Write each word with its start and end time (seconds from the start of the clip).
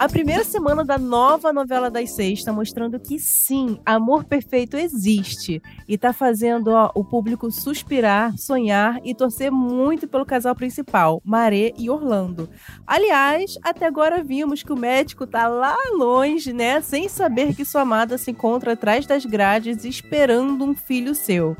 A 0.00 0.08
primeira 0.08 0.42
semana 0.44 0.82
da 0.82 0.96
nova 0.96 1.52
novela 1.52 1.90
das 1.90 2.12
seis 2.12 2.38
está 2.38 2.50
mostrando 2.50 2.98
que 2.98 3.18
sim, 3.18 3.78
amor 3.84 4.24
perfeito 4.24 4.74
existe 4.78 5.60
e 5.86 5.94
está 5.94 6.10
fazendo 6.10 6.68
ó, 6.68 6.90
o 6.94 7.04
público 7.04 7.50
suspirar, 7.50 8.34
sonhar 8.38 8.98
e 9.04 9.14
torcer 9.14 9.52
muito 9.52 10.08
pelo 10.08 10.24
casal 10.24 10.54
principal, 10.54 11.20
Maré 11.22 11.74
e 11.76 11.90
Orlando. 11.90 12.48
Aliás, 12.86 13.58
até 13.62 13.84
agora 13.84 14.24
vimos 14.24 14.62
que 14.62 14.72
o 14.72 14.78
médico 14.78 15.26
tá 15.26 15.46
lá 15.46 15.76
longe, 15.92 16.50
né, 16.50 16.80
sem 16.80 17.06
saber 17.06 17.54
que 17.54 17.66
sua 17.66 17.82
amada 17.82 18.16
se 18.16 18.30
encontra 18.30 18.72
atrás 18.72 19.04
das 19.04 19.26
grades 19.26 19.84
esperando 19.84 20.64
um 20.64 20.74
filho 20.74 21.14
seu. 21.14 21.54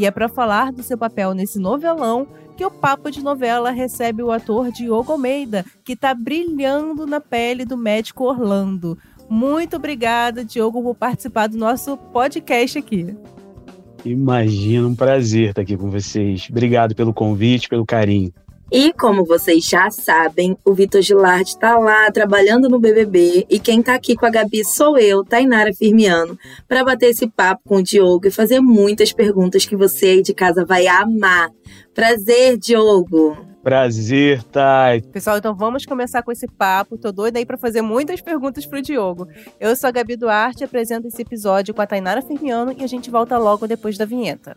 E 0.00 0.06
é 0.06 0.10
para 0.10 0.30
falar 0.30 0.72
do 0.72 0.82
seu 0.82 0.96
papel 0.96 1.34
nesse 1.34 1.58
novelão 1.58 2.26
que 2.56 2.64
o 2.64 2.70
Papo 2.70 3.10
de 3.10 3.22
Novela 3.22 3.70
recebe 3.70 4.22
o 4.22 4.32
ator 4.32 4.72
Diogo 4.72 5.12
Almeida, 5.12 5.62
que 5.84 5.92
está 5.92 6.14
brilhando 6.14 7.06
na 7.06 7.20
pele 7.20 7.66
do 7.66 7.76
médico 7.76 8.24
Orlando. 8.24 8.96
Muito 9.28 9.76
obrigada, 9.76 10.42
Diogo, 10.42 10.82
por 10.82 10.94
participar 10.94 11.48
do 11.48 11.58
nosso 11.58 11.98
podcast 11.98 12.78
aqui. 12.78 13.14
Imagina, 14.02 14.88
um 14.88 14.94
prazer 14.94 15.50
estar 15.50 15.60
aqui 15.60 15.76
com 15.76 15.90
vocês. 15.90 16.48
Obrigado 16.50 16.94
pelo 16.94 17.12
convite, 17.12 17.68
pelo 17.68 17.84
carinho. 17.84 18.32
E 18.72 18.92
como 18.92 19.24
vocês 19.24 19.64
já 19.64 19.90
sabem, 19.90 20.56
o 20.64 20.72
Vitor 20.72 21.02
Gilardi 21.02 21.58
tá 21.58 21.76
lá 21.76 22.08
trabalhando 22.12 22.68
no 22.68 22.78
BBB 22.78 23.44
e 23.50 23.58
quem 23.58 23.82
tá 23.82 23.94
aqui 23.94 24.14
com 24.14 24.24
a 24.26 24.30
Gabi 24.30 24.64
sou 24.64 24.96
eu, 24.96 25.24
Tainara 25.24 25.74
Firmiano, 25.74 26.38
para 26.68 26.84
bater 26.84 27.06
esse 27.10 27.26
papo 27.26 27.62
com 27.66 27.78
o 27.78 27.82
Diogo 27.82 28.28
e 28.28 28.30
fazer 28.30 28.60
muitas 28.60 29.12
perguntas 29.12 29.66
que 29.66 29.74
você 29.74 30.06
aí 30.06 30.22
de 30.22 30.32
casa 30.32 30.64
vai 30.64 30.86
amar. 30.86 31.50
Prazer, 31.92 32.56
Diogo. 32.56 33.36
Prazer, 33.60 34.44
Thay. 34.44 35.02
Pessoal, 35.02 35.38
então 35.38 35.52
vamos 35.54 35.84
começar 35.84 36.22
com 36.22 36.30
esse 36.30 36.46
papo. 36.46 36.96
Tô 36.96 37.10
doida 37.10 37.40
aí 37.40 37.44
para 37.44 37.58
fazer 37.58 37.82
muitas 37.82 38.20
perguntas 38.20 38.64
pro 38.64 38.80
Diogo. 38.80 39.26
Eu 39.58 39.74
sou 39.74 39.88
a 39.88 39.90
Gabi 39.90 40.16
Duarte, 40.16 40.62
apresento 40.62 41.08
esse 41.08 41.20
episódio 41.20 41.74
com 41.74 41.82
a 41.82 41.86
Tainara 41.88 42.22
Firmiano 42.22 42.72
e 42.78 42.84
a 42.84 42.86
gente 42.86 43.10
volta 43.10 43.36
logo 43.36 43.66
depois 43.66 43.98
da 43.98 44.04
vinheta. 44.04 44.56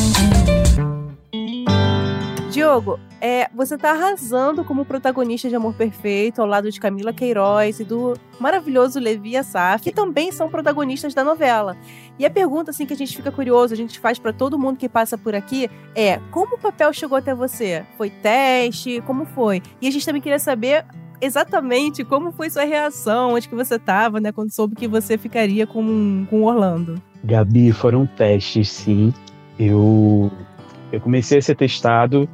Diogo, 2.71 2.97
é, 3.19 3.49
você 3.53 3.77
tá 3.77 3.91
arrasando 3.91 4.63
como 4.63 4.85
protagonista 4.85 5.49
de 5.49 5.55
Amor 5.55 5.73
Perfeito 5.73 6.41
ao 6.41 6.47
lado 6.47 6.71
de 6.71 6.79
Camila 6.79 7.11
Queiroz 7.11 7.81
e 7.81 7.83
do 7.83 8.13
maravilhoso 8.39 8.97
Levi 8.97 9.35
Assaf, 9.35 9.83
que 9.83 9.91
também 9.91 10.31
são 10.31 10.49
protagonistas 10.49 11.13
da 11.13 11.21
novela. 11.21 11.75
E 12.17 12.25
a 12.25 12.29
pergunta 12.29 12.71
assim 12.71 12.85
que 12.85 12.93
a 12.93 12.95
gente 12.95 13.13
fica 13.13 13.29
curioso, 13.29 13.73
a 13.73 13.77
gente 13.77 13.99
faz 13.99 14.17
para 14.17 14.31
todo 14.31 14.57
mundo 14.57 14.77
que 14.77 14.87
passa 14.87 15.17
por 15.17 15.35
aqui 15.35 15.69
é: 15.93 16.21
como 16.31 16.55
o 16.55 16.57
papel 16.57 16.93
chegou 16.93 17.17
até 17.17 17.35
você? 17.35 17.85
Foi 17.97 18.09
teste? 18.09 19.01
Como 19.01 19.25
foi? 19.25 19.61
E 19.81 19.87
a 19.89 19.91
gente 19.91 20.05
também 20.05 20.21
queria 20.21 20.39
saber 20.39 20.85
exatamente 21.19 22.05
como 22.05 22.31
foi 22.31 22.49
sua 22.49 22.63
reação, 22.63 23.33
onde 23.33 23.49
que 23.49 23.55
você 23.55 23.75
estava, 23.75 24.21
né, 24.21 24.31
quando 24.31 24.49
soube 24.49 24.75
que 24.75 24.87
você 24.87 25.17
ficaria 25.17 25.67
com 25.67 26.25
com 26.29 26.43
Orlando. 26.43 27.01
Gabi, 27.21 27.73
foram 27.73 28.05
testes, 28.05 28.69
sim. 28.69 29.13
Eu 29.59 30.31
eu 30.89 31.01
comecei 31.01 31.37
a 31.37 31.41
ser 31.41 31.55
testado 31.55 32.29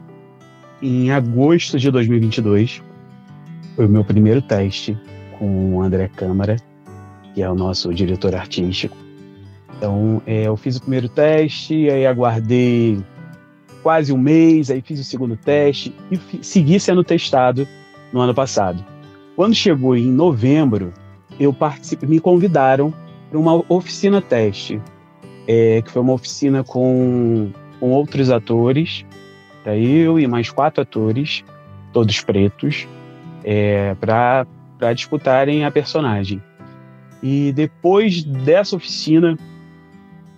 em 0.82 1.12
agosto 1.12 1.78
de 1.80 1.90
2022. 1.92 2.82
Foi 3.76 3.86
o 3.86 3.90
meu 3.90 4.04
primeiro 4.04 4.42
teste 4.42 4.98
com 5.38 5.76
o 5.76 5.82
André 5.82 6.10
Câmara, 6.16 6.58
que 7.34 7.42
é 7.42 7.50
o 7.50 7.56
nosso 7.56 7.94
diretor 7.94 8.36
artístico. 8.36 8.98
Então, 9.78 10.22
é, 10.26 10.48
eu 10.48 10.58
fiz 10.58 10.78
o 10.78 10.82
primeiro 10.82 11.08
teste, 11.08 11.90
aí 11.90 12.06
aguardei 12.06 13.00
quase 13.84 14.12
um 14.12 14.18
mês, 14.18 14.72
aí 14.72 14.82
fiz 14.82 15.00
o 15.00 15.04
segundo 15.04 15.38
teste 15.38 15.94
e 16.12 16.44
segui 16.44 16.80
sendo 16.80 17.04
testado 17.04 17.68
no 18.12 18.20
ano 18.20 18.34
passado. 18.34 18.84
Quando 19.36 19.54
chegou 19.54 19.96
em 19.96 20.12
novembro, 20.12 20.92
eu 21.40 21.56
me 22.08 22.20
convidaram 22.20 22.92
para 23.30 23.40
uma 23.40 23.64
oficina 23.70 24.20
teste, 24.20 24.82
é, 25.48 25.82
que 25.84 25.92
foi 25.92 26.02
uma 26.02 26.14
oficina 26.14 26.64
com, 26.64 27.52
com 27.80 27.92
outros 27.92 28.32
atores 28.32 29.06
Eu 29.76 30.20
e 30.20 30.28
mais 30.28 30.50
quatro 30.50 30.82
atores, 30.82 31.44
todos 31.92 32.22
pretos, 32.22 32.88
é, 33.44 33.96
para 33.96 34.46
disputarem 34.94 35.66
a 35.66 35.72
personagem. 35.72 36.42
E 37.22 37.52
depois 37.52 38.24
dessa 38.24 38.76
oficina, 38.76 39.38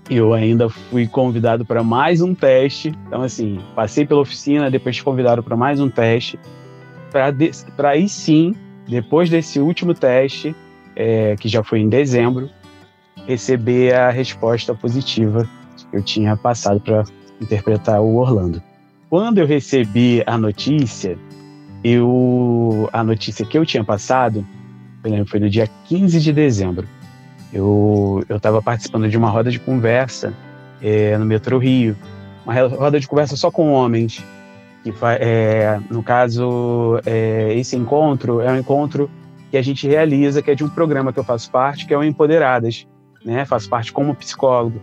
eu 0.10 0.34
ainda 0.34 0.70
fui 0.70 1.08
convidado 1.08 1.66
para 1.66 1.84
mais 1.84 2.22
um 2.22 2.34
teste. 2.34 2.94
Então, 3.08 3.22
assim, 3.22 3.60
passei 3.76 4.06
pela 4.06 4.22
oficina, 4.22 4.72
depois 4.72 5.00
convidaram 5.02 5.44
para 5.44 5.56
mais 5.56 5.80
um 5.80 5.90
teste. 5.90 6.40
Para 7.12 7.90
aí 7.90 8.08
sim, 8.08 8.56
depois 8.88 9.30
desse 9.30 9.60
último 9.60 9.94
teste, 9.94 10.56
é, 10.96 11.36
que 11.36 11.48
já 11.48 11.64
foi 11.64 11.80
em 11.80 11.90
dezembro, 11.90 12.50
receber 13.28 13.94
a 13.94 14.10
resposta 14.10 14.74
positiva 14.74 15.48
que 15.92 15.98
eu 15.98 16.02
tinha 16.02 16.36
passado 16.36 16.80
para 16.80 17.04
interpretar 17.42 18.02
o 18.02 18.16
Orlando. 18.16 18.62
Quando 19.10 19.40
eu 19.40 19.48
recebi 19.48 20.22
a 20.28 20.38
notícia, 20.38 21.18
eu 21.84 22.88
a 22.94 23.04
notícia 23.04 23.44
que 23.44 23.58
eu 23.58 23.66
tinha 23.66 23.84
passado, 23.84 24.46
foi 25.26 25.40
no 25.40 25.50
dia 25.50 25.68
15 25.86 26.20
de 26.20 26.32
dezembro. 26.32 26.88
Eu 27.52 28.24
estava 28.30 28.62
participando 28.62 29.10
de 29.10 29.18
uma 29.18 29.30
roda 29.30 29.50
de 29.50 29.60
conversa 29.60 30.32
é, 30.80 31.18
no 31.18 31.26
metrô 31.26 31.58
Rio, 31.58 31.96
uma 32.46 32.54
roda 32.54 33.00
de 33.00 33.08
conversa 33.08 33.36
só 33.36 33.50
com 33.50 33.72
homens. 33.72 34.24
Que 34.84 34.94
é, 35.20 35.80
no 35.90 36.04
caso, 36.04 37.02
é, 37.04 37.54
esse 37.56 37.76
encontro 37.76 38.42
é 38.42 38.52
um 38.52 38.58
encontro 38.58 39.10
que 39.50 39.58
a 39.58 39.62
gente 39.64 39.88
realiza, 39.88 40.42
que 40.42 40.52
é 40.52 40.56
de 40.56 40.64
um 40.64 40.70
programa 40.70 41.12
que 41.12 41.20
eu 41.20 41.24
faço 41.24 41.50
parte, 41.50 41.88
que 41.88 41.94
é 41.94 41.98
o 41.98 42.04
Empoderadas, 42.04 42.88
né? 43.26 43.44
Faço 43.44 43.68
parte 43.68 43.92
como 43.92 44.14
psicólogo. 44.14 44.80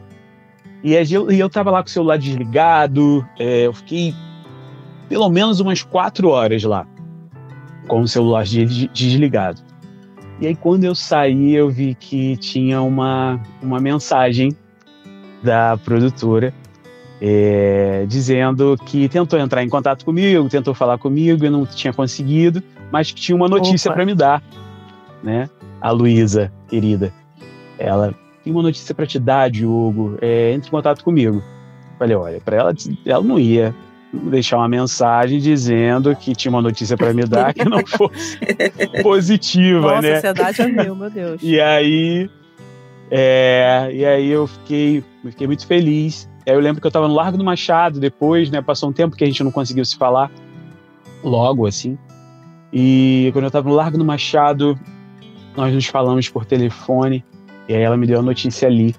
E 0.87 0.95
eu 1.13 1.49
estava 1.49 1.69
lá 1.69 1.83
com 1.83 1.89
o 1.89 1.91
celular 1.91 2.17
desligado, 2.17 3.27
é, 3.37 3.67
eu 3.67 3.73
fiquei 3.73 4.15
pelo 5.09 5.29
menos 5.29 5.59
umas 5.59 5.83
quatro 5.83 6.29
horas 6.29 6.63
lá, 6.63 6.87
com 7.89 8.03
o 8.03 8.07
celular 8.07 8.45
desligado. 8.45 9.61
E 10.41 10.47
aí, 10.47 10.55
quando 10.55 10.85
eu 10.85 10.95
saí, 10.95 11.57
eu 11.57 11.69
vi 11.69 11.97
que 11.97 12.37
tinha 12.37 12.81
uma, 12.83 13.41
uma 13.61 13.81
mensagem 13.81 14.57
da 15.43 15.77
produtora 15.77 16.55
é, 17.21 18.05
dizendo 18.07 18.79
que 18.87 19.09
tentou 19.09 19.41
entrar 19.41 19.65
em 19.65 19.69
contato 19.69 20.05
comigo, 20.05 20.49
tentou 20.49 20.73
falar 20.73 20.99
comigo 20.99 21.45
e 21.45 21.51
não 21.51 21.67
tinha 21.67 21.93
conseguido, 21.93 22.63
mas 22.93 23.11
que 23.11 23.21
tinha 23.21 23.35
uma 23.35 23.49
notícia 23.49 23.93
para 23.93 24.07
me 24.07 24.15
dar, 24.15 24.41
né? 25.21 25.51
A 25.81 25.91
Luísa, 25.91 26.53
querida, 26.69 27.13
ela 27.77 28.15
tem 28.47 28.53
uma 28.53 28.63
notícia 28.63 28.95
para 28.95 29.05
te 29.05 29.19
dar, 29.19 29.51
Diogo, 29.51 30.17
é, 30.21 30.53
entre 30.53 30.69
em 30.69 30.71
contato 30.71 31.03
comigo. 31.03 31.43
Falei, 31.99 32.15
olha, 32.15 32.41
para 32.41 32.57
ela, 32.57 32.75
ela 33.05 33.25
não 33.25 33.41
ia 33.41 33.75
deixar 34.13 34.59
uma 34.59 34.69
mensagem 34.69 35.41
dizendo 35.41 36.15
que 36.15 36.33
tinha 36.33 36.53
uma 36.53 36.63
notícia 36.63 36.97
para 36.97 37.13
me 37.13 37.25
dar 37.25 37.53
que 37.53 37.65
não 37.65 37.85
fosse 37.85 38.39
positiva, 39.03 39.81
Nossa, 39.81 40.01
né? 40.01 40.13
A 40.13 40.17
ansiedade 40.19 40.63
é 40.63 40.69
meu, 40.69 40.95
meu 40.95 41.11
Deus. 41.11 41.41
E 41.43 41.61
aí, 41.61 42.31
é, 43.11 43.91
e 43.93 44.05
aí 44.05 44.29
eu 44.29 44.47
fiquei, 44.47 45.03
fiquei 45.25 45.49
muito 45.49 45.67
feliz. 45.67 46.31
Aí 46.47 46.55
eu 46.55 46.61
lembro 46.61 46.81
que 46.81 46.87
eu 46.87 46.91
estava 46.91 47.09
no 47.09 47.15
Largo 47.15 47.37
do 47.37 47.43
Machado 47.43 47.99
depois, 47.99 48.49
né? 48.49 48.63
Passou 48.63 48.91
um 48.91 48.93
tempo 48.93 49.17
que 49.17 49.25
a 49.25 49.27
gente 49.27 49.43
não 49.43 49.51
conseguiu 49.51 49.85
se 49.85 49.97
falar 49.97 50.31
logo 51.25 51.67
assim. 51.67 51.99
E 52.73 53.29
quando 53.33 53.47
eu 53.47 53.49
estava 53.49 53.69
no 53.69 53.75
Largo 53.75 53.99
do 53.99 54.05
Machado, 54.05 54.79
nós 55.57 55.75
nos 55.75 55.87
falamos 55.87 56.29
por 56.29 56.45
telefone. 56.45 57.25
E 57.69 57.75
aí 57.75 57.83
ela 57.83 57.97
me 57.97 58.07
deu 58.07 58.21
a 58.21 58.23
notícia 58.23 58.69
ali. 58.69 58.95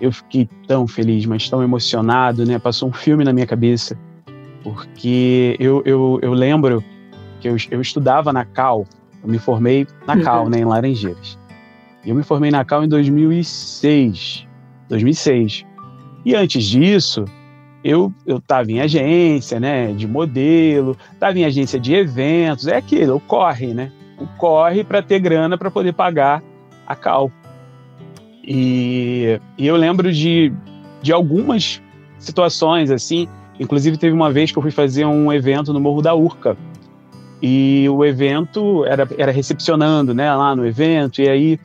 Eu 0.00 0.12
fiquei 0.12 0.48
tão 0.66 0.86
feliz, 0.86 1.24
mas 1.26 1.48
tão 1.48 1.62
emocionado, 1.62 2.44
né? 2.44 2.58
Passou 2.58 2.88
um 2.88 2.92
filme 2.92 3.24
na 3.24 3.32
minha 3.32 3.46
cabeça. 3.46 3.96
Porque 4.62 5.56
eu, 5.60 5.82
eu, 5.84 6.18
eu 6.22 6.32
lembro 6.32 6.82
que 7.40 7.48
eu, 7.48 7.56
eu 7.70 7.80
estudava 7.80 8.32
na 8.32 8.44
Cal, 8.44 8.86
eu 9.22 9.28
me 9.28 9.38
formei 9.38 9.86
na 10.06 10.20
Cal, 10.20 10.44
uhum. 10.44 10.50
né, 10.50 10.58
em 10.60 10.64
Laranjeiras. 10.64 11.38
E 12.04 12.10
eu 12.10 12.14
me 12.14 12.22
formei 12.22 12.50
na 12.50 12.64
Cal 12.64 12.84
em 12.84 12.88
2006. 12.88 14.46
2006. 14.88 15.64
E 16.24 16.34
antes 16.34 16.64
disso, 16.64 17.24
eu 17.84 18.12
eu 18.26 18.38
estava 18.38 18.72
em 18.72 18.80
agência, 18.80 19.60
né, 19.60 19.92
de 19.92 20.08
modelo, 20.08 20.96
estava 21.12 21.38
em 21.38 21.44
agência 21.44 21.78
de 21.78 21.94
eventos, 21.94 22.66
é 22.66 22.76
aquilo, 22.76 23.16
o 23.16 23.20
corre, 23.20 23.74
né? 23.74 23.92
O 24.18 24.26
corre 24.38 24.82
para 24.82 25.02
ter 25.02 25.18
grana 25.18 25.58
para 25.58 25.70
poder 25.70 25.92
pagar 25.92 26.42
a 26.86 26.96
Cal. 26.96 27.30
E, 28.46 29.40
e 29.56 29.66
eu 29.66 29.76
lembro 29.76 30.12
de, 30.12 30.52
de 31.02 31.12
algumas 31.12 31.80
situações 32.18 32.90
assim. 32.90 33.28
Inclusive 33.58 33.96
teve 33.96 34.14
uma 34.14 34.30
vez 34.30 34.50
que 34.50 34.58
eu 34.58 34.62
fui 34.62 34.70
fazer 34.70 35.04
um 35.04 35.32
evento 35.32 35.72
no 35.72 35.80
Morro 35.80 36.02
da 36.02 36.14
Urca. 36.14 36.56
E 37.42 37.86
o 37.88 38.04
evento 38.04 38.84
era, 38.86 39.08
era 39.18 39.30
recepcionando, 39.30 40.14
né, 40.14 40.34
lá 40.34 40.56
no 40.56 40.66
evento. 40.66 41.20
E 41.20 41.28
aí 41.28 41.60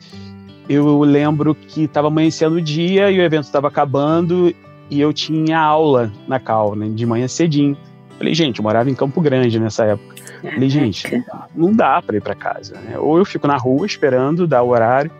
eu 0.68 1.00
lembro 1.00 1.54
que 1.54 1.84
estava 1.84 2.08
amanhecendo 2.08 2.56
o 2.56 2.60
dia 2.60 3.10
e 3.10 3.18
o 3.18 3.22
evento 3.22 3.44
estava 3.44 3.68
acabando 3.68 4.54
e 4.90 5.00
eu 5.00 5.12
tinha 5.12 5.58
aula 5.58 6.12
na 6.28 6.38
Cal, 6.38 6.74
né, 6.74 6.88
de 6.88 7.06
manhã 7.06 7.26
cedinho. 7.28 7.76
Falei, 8.18 8.34
gente, 8.34 8.58
eu 8.58 8.62
morava 8.62 8.90
em 8.90 8.94
Campo 8.94 9.20
Grande 9.20 9.58
nessa 9.58 9.84
época. 9.84 10.14
Falei, 10.42 10.68
gente, 10.68 11.24
não 11.54 11.72
dá 11.72 12.02
para 12.02 12.16
ir 12.16 12.20
para 12.20 12.34
casa. 12.34 12.74
Né? 12.74 12.98
Ou 12.98 13.18
eu 13.18 13.24
fico 13.24 13.46
na 13.46 13.56
rua 13.56 13.86
esperando 13.86 14.46
dar 14.46 14.62
o 14.62 14.68
horário. 14.68 15.10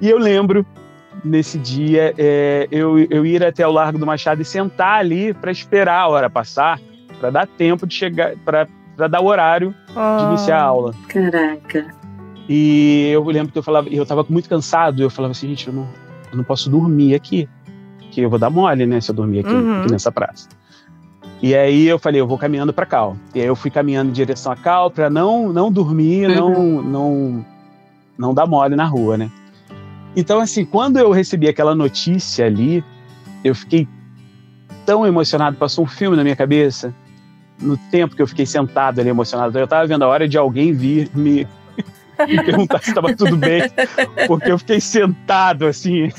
E 0.00 0.08
eu 0.08 0.18
lembro 0.18 0.64
nesse 1.24 1.58
dia 1.58 2.14
é, 2.16 2.68
eu, 2.70 2.98
eu 3.10 3.26
ir 3.26 3.44
até 3.44 3.66
o 3.66 3.72
Largo 3.72 3.98
do 3.98 4.06
Machado 4.06 4.40
e 4.40 4.44
sentar 4.44 5.00
ali 5.00 5.34
para 5.34 5.50
esperar 5.50 6.00
a 6.00 6.08
hora 6.08 6.30
passar, 6.30 6.80
para 7.18 7.30
dar 7.30 7.46
tempo 7.46 7.86
de 7.86 7.94
chegar, 7.94 8.36
para 8.44 9.08
dar 9.08 9.20
o 9.20 9.26
horário 9.26 9.74
oh, 9.90 10.18
de 10.18 10.24
iniciar 10.28 10.60
a 10.60 10.64
aula. 10.64 10.94
Caraca. 11.08 11.86
E 12.48 13.10
eu 13.12 13.24
lembro 13.24 13.52
que 13.52 13.58
eu 13.58 13.62
falava, 13.62 13.88
eu 13.88 14.02
estava 14.02 14.24
muito 14.28 14.48
cansado, 14.48 15.02
eu 15.02 15.10
falava 15.10 15.32
assim, 15.32 15.48
gente, 15.48 15.66
eu 15.68 15.72
não, 15.72 15.86
eu 16.30 16.36
não 16.36 16.44
posso 16.44 16.70
dormir 16.70 17.14
aqui, 17.14 17.48
que 18.10 18.22
eu 18.22 18.30
vou 18.30 18.38
dar 18.38 18.48
mole, 18.48 18.86
né, 18.86 19.00
se 19.00 19.10
eu 19.10 19.14
dormir 19.14 19.40
aqui, 19.40 19.52
uhum. 19.52 19.82
aqui 19.82 19.92
nessa 19.92 20.10
praça. 20.10 20.48
E 21.42 21.54
aí 21.54 21.86
eu 21.86 21.98
falei, 21.98 22.20
eu 22.20 22.26
vou 22.26 22.38
caminhando 22.38 22.72
para 22.72 22.86
Cal. 22.86 23.16
E 23.34 23.40
aí 23.40 23.46
eu 23.46 23.54
fui 23.54 23.70
caminhando 23.70 24.10
em 24.10 24.12
direção 24.12 24.50
a 24.50 24.56
Cal 24.56 24.90
para 24.90 25.08
não 25.08 25.52
não 25.52 25.70
dormir, 25.70 26.28
uhum. 26.28 26.34
não 26.34 26.82
não 26.82 27.46
não 28.18 28.34
dar 28.34 28.46
mole 28.46 28.74
na 28.74 28.86
rua, 28.86 29.16
né? 29.16 29.30
Então 30.18 30.40
assim, 30.40 30.64
quando 30.64 30.98
eu 30.98 31.12
recebi 31.12 31.46
aquela 31.46 31.76
notícia 31.76 32.44
ali, 32.44 32.82
eu 33.44 33.54
fiquei 33.54 33.86
tão 34.84 35.06
emocionado, 35.06 35.56
passou 35.56 35.84
um 35.84 35.86
filme 35.86 36.16
na 36.16 36.24
minha 36.24 36.34
cabeça. 36.34 36.92
No 37.60 37.76
tempo 37.76 38.16
que 38.16 38.22
eu 38.22 38.26
fiquei 38.26 38.44
sentado 38.44 39.00
ali 39.00 39.08
emocionado, 39.08 39.56
eu 39.56 39.62
estava 39.62 39.86
vendo 39.86 40.02
a 40.02 40.08
hora 40.08 40.26
de 40.28 40.36
alguém 40.36 40.72
vir 40.72 41.08
me, 41.14 41.46
me 42.26 42.44
perguntar 42.44 42.82
se 42.82 42.88
estava 42.88 43.14
tudo 43.14 43.36
bem, 43.36 43.62
porque 44.26 44.50
eu 44.50 44.58
fiquei 44.58 44.80
sentado 44.80 45.66
assim, 45.66 46.10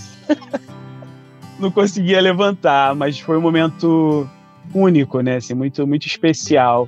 não 1.60 1.70
conseguia 1.70 2.22
levantar, 2.22 2.96
mas 2.96 3.20
foi 3.20 3.38
um 3.38 3.42
momento 3.42 4.30
único, 4.74 5.20
né? 5.20 5.36
Assim, 5.36 5.54
muito, 5.54 5.86
muito 5.86 6.08
especial, 6.08 6.88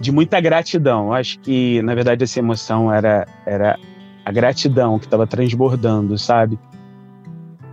de 0.00 0.10
muita 0.10 0.40
gratidão. 0.40 1.12
Acho 1.12 1.38
que, 1.38 1.80
na 1.82 1.94
verdade, 1.94 2.24
essa 2.24 2.40
emoção 2.40 2.92
era, 2.92 3.24
era 3.46 3.78
a 4.30 4.32
gratidão 4.32 4.96
que 4.96 5.06
estava 5.06 5.26
transbordando, 5.26 6.16
sabe? 6.16 6.56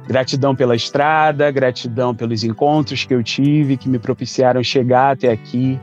Gratidão 0.08 0.56
pela 0.56 0.76
estrada, 0.76 1.52
gratidão 1.52 2.16
pelos 2.16 2.44
encontros 2.44 3.06
que 3.06 3.14
eu 3.14 3.22
tive, 3.22 3.78
que 3.78 3.88
me 3.88 4.00
propiciaram 4.00 4.64
chegar 4.64 5.12
até 5.12 5.32
aqui, 5.32 5.80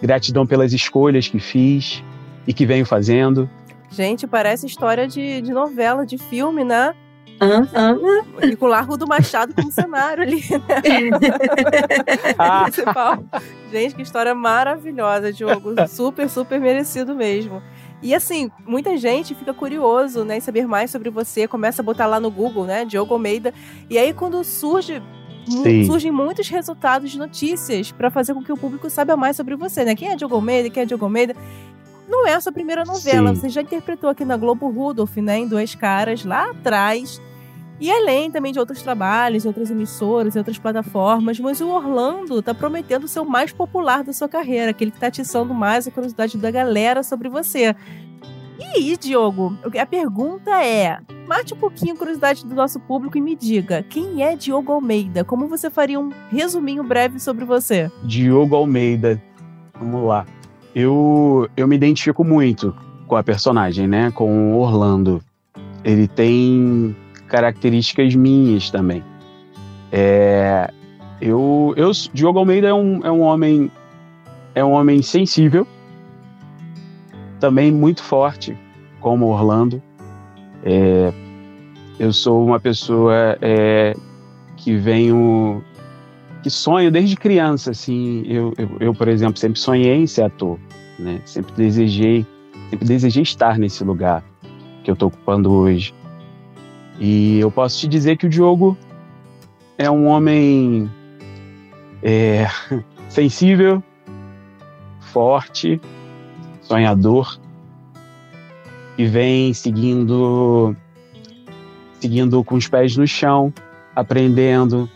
gratidão 0.00 0.46
pelas 0.46 0.72
escolhas 0.72 1.28
que 1.28 1.38
fiz 1.38 2.02
e 2.46 2.54
que 2.54 2.64
venho 2.64 2.86
fazendo. 2.86 3.48
Gente, 3.90 4.26
parece 4.26 4.66
história 4.66 5.06
de, 5.06 5.42
de 5.42 5.52
novela, 5.52 6.06
de 6.06 6.16
filme, 6.16 6.64
né? 6.64 6.94
Uhum. 7.42 8.22
E 8.42 8.56
com 8.56 8.66
o 8.66 8.68
Largo 8.68 8.96
do 8.96 9.06
Machado 9.06 9.54
como 9.54 9.70
cenário 9.72 10.22
ali, 10.22 10.42
né? 10.50 10.80
principal. 12.64 13.24
Gente, 13.70 13.94
que 13.94 14.02
história 14.02 14.34
maravilhosa, 14.34 15.32
Diogo. 15.32 15.74
Super, 15.88 16.28
super 16.28 16.60
merecido 16.60 17.14
mesmo. 17.14 17.62
E 18.02 18.14
assim, 18.14 18.50
muita 18.66 18.96
gente 18.96 19.34
fica 19.34 19.52
curioso, 19.52 20.24
né, 20.24 20.38
em 20.38 20.40
saber 20.40 20.66
mais 20.66 20.90
sobre 20.90 21.10
você, 21.10 21.46
começa 21.46 21.82
a 21.82 21.84
botar 21.84 22.06
lá 22.06 22.18
no 22.18 22.30
Google, 22.30 22.64
né, 22.64 22.84
Diogo 22.84 23.12
Almeida. 23.12 23.52
E 23.88 23.98
aí 23.98 24.12
quando 24.12 24.42
surge 24.42 25.02
Sim. 25.46 25.84
surgem 25.84 26.10
muitos 26.10 26.48
resultados 26.48 27.10
de 27.10 27.18
notícias 27.18 27.90
para 27.90 28.10
fazer 28.10 28.34
com 28.34 28.42
que 28.42 28.52
o 28.52 28.56
público 28.56 28.88
saiba 28.88 29.16
mais 29.16 29.36
sobre 29.36 29.56
você, 29.56 29.84
né? 29.84 29.94
Quem 29.94 30.10
é 30.10 30.16
Diogo 30.16 30.34
Almeida? 30.34 30.70
Quem 30.70 30.82
é 30.82 30.86
Diogo 30.86 31.04
Almeida? 31.04 31.34
Não 32.08 32.26
é 32.26 32.34
a 32.34 32.40
sua 32.40 32.52
primeira 32.52 32.84
novela, 32.84 33.34
Sim. 33.34 33.40
você 33.40 33.48
já 33.48 33.62
interpretou 33.62 34.10
aqui 34.10 34.24
na 34.24 34.36
Globo 34.36 34.68
Rudolph, 34.68 35.16
né, 35.16 35.38
em 35.38 35.48
Duas 35.48 35.74
Caras, 35.74 36.24
lá 36.24 36.50
atrás. 36.50 37.20
E 37.80 37.90
além 37.90 38.30
também 38.30 38.52
de 38.52 38.58
outros 38.58 38.82
trabalhos, 38.82 39.46
outras 39.46 39.70
emissoras, 39.70 40.36
outras 40.36 40.58
plataformas, 40.58 41.40
mas 41.40 41.62
o 41.62 41.68
Orlando 41.68 42.42
tá 42.42 42.52
prometendo 42.52 43.08
ser 43.08 43.20
o 43.20 43.24
mais 43.24 43.52
popular 43.52 44.04
da 44.04 44.12
sua 44.12 44.28
carreira, 44.28 44.70
aquele 44.70 44.90
que 44.90 45.00
tá 45.00 45.06
atiçando 45.06 45.54
mais 45.54 45.88
a 45.88 45.90
curiosidade 45.90 46.36
da 46.36 46.50
galera 46.50 47.02
sobre 47.02 47.30
você. 47.30 47.74
E 48.58 48.64
aí, 48.76 48.96
Diogo, 48.98 49.56
a 49.80 49.86
pergunta 49.86 50.62
é: 50.62 50.98
mate 51.26 51.54
um 51.54 51.56
pouquinho 51.56 51.94
a 51.94 51.96
curiosidade 51.96 52.44
do 52.44 52.54
nosso 52.54 52.78
público 52.78 53.16
e 53.16 53.20
me 53.20 53.34
diga, 53.34 53.82
quem 53.82 54.22
é 54.22 54.36
Diogo 54.36 54.72
Almeida? 54.72 55.24
Como 55.24 55.48
você 55.48 55.70
faria 55.70 55.98
um 55.98 56.10
resuminho 56.30 56.84
breve 56.84 57.18
sobre 57.18 57.46
você? 57.46 57.90
Diogo 58.04 58.54
Almeida. 58.54 59.20
Vamos 59.78 60.06
lá. 60.06 60.26
Eu, 60.74 61.48
eu 61.56 61.66
me 61.66 61.76
identifico 61.76 62.22
muito 62.22 62.76
com 63.06 63.16
a 63.16 63.22
personagem, 63.22 63.88
né? 63.88 64.10
Com 64.10 64.52
o 64.52 64.58
Orlando. 64.60 65.22
Ele 65.82 66.06
tem 66.06 66.94
características 67.30 68.14
minhas 68.14 68.70
também. 68.70 69.02
É, 69.90 70.70
eu, 71.20 71.72
eu, 71.76 71.90
Diogo 72.12 72.38
Almeida 72.38 72.68
é 72.68 72.74
um, 72.74 73.00
é 73.04 73.10
um 73.10 73.20
homem 73.20 73.70
é 74.54 74.64
um 74.64 74.72
homem 74.72 75.00
sensível, 75.00 75.66
também 77.38 77.70
muito 77.70 78.02
forte, 78.02 78.56
como 79.00 79.26
Orlando. 79.26 79.80
É, 80.64 81.12
eu 81.98 82.12
sou 82.12 82.44
uma 82.44 82.58
pessoa 82.58 83.38
é, 83.40 83.94
que 84.56 84.76
venho 84.76 85.62
que 86.42 86.50
sonho 86.50 86.90
desde 86.90 87.16
criança, 87.16 87.70
assim. 87.70 88.24
Eu, 88.26 88.52
eu, 88.58 88.70
eu, 88.80 88.94
por 88.94 89.08
exemplo, 89.08 89.38
sempre 89.38 89.58
sonhei 89.60 89.96
em 89.96 90.06
ser 90.06 90.22
ator, 90.22 90.58
né? 90.98 91.20
Sempre 91.24 91.52
desejei, 91.54 92.26
sempre 92.70 92.86
desejei 92.86 93.22
estar 93.22 93.58
nesse 93.58 93.84
lugar 93.84 94.24
que 94.82 94.90
eu 94.90 94.94
estou 94.94 95.08
ocupando 95.08 95.52
hoje. 95.52 95.94
E 97.00 97.38
eu 97.40 97.50
posso 97.50 97.80
te 97.80 97.88
dizer 97.88 98.18
que 98.18 98.26
o 98.26 98.28
Diogo 98.28 98.76
é 99.78 99.90
um 99.90 100.06
homem 100.06 100.90
é, 102.02 102.46
sensível, 103.08 103.82
forte, 105.00 105.80
sonhador, 106.60 107.40
e 108.98 109.06
vem 109.06 109.54
seguindo 109.54 110.76
seguindo 111.98 112.44
com 112.44 112.56
os 112.56 112.68
pés 112.68 112.96
no 112.98 113.06
chão, 113.06 113.52
aprendendo 113.96 114.88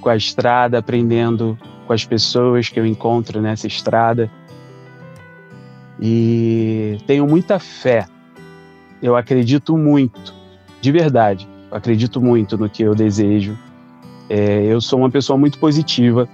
com 0.00 0.08
a 0.08 0.16
estrada, 0.16 0.78
aprendendo 0.78 1.56
com 1.86 1.92
as 1.92 2.04
pessoas 2.04 2.68
que 2.68 2.80
eu 2.80 2.86
encontro 2.86 3.40
nessa 3.40 3.68
estrada. 3.68 4.28
E 6.00 6.98
tenho 7.06 7.26
muita 7.26 7.58
fé. 7.60 8.06
Eu 9.00 9.16
acredito 9.16 9.76
muito 9.76 10.34
de 10.80 10.92
verdade. 10.92 11.53
Acredito 11.74 12.20
muito 12.20 12.56
no 12.56 12.70
que 12.70 12.84
eu 12.84 12.94
desejo. 12.94 13.58
É, 14.30 14.64
eu 14.64 14.80
sou 14.80 15.00
uma 15.00 15.10
pessoa 15.10 15.36
muito 15.36 15.58
positiva. 15.58 16.28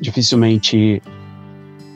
Dificilmente 0.00 1.00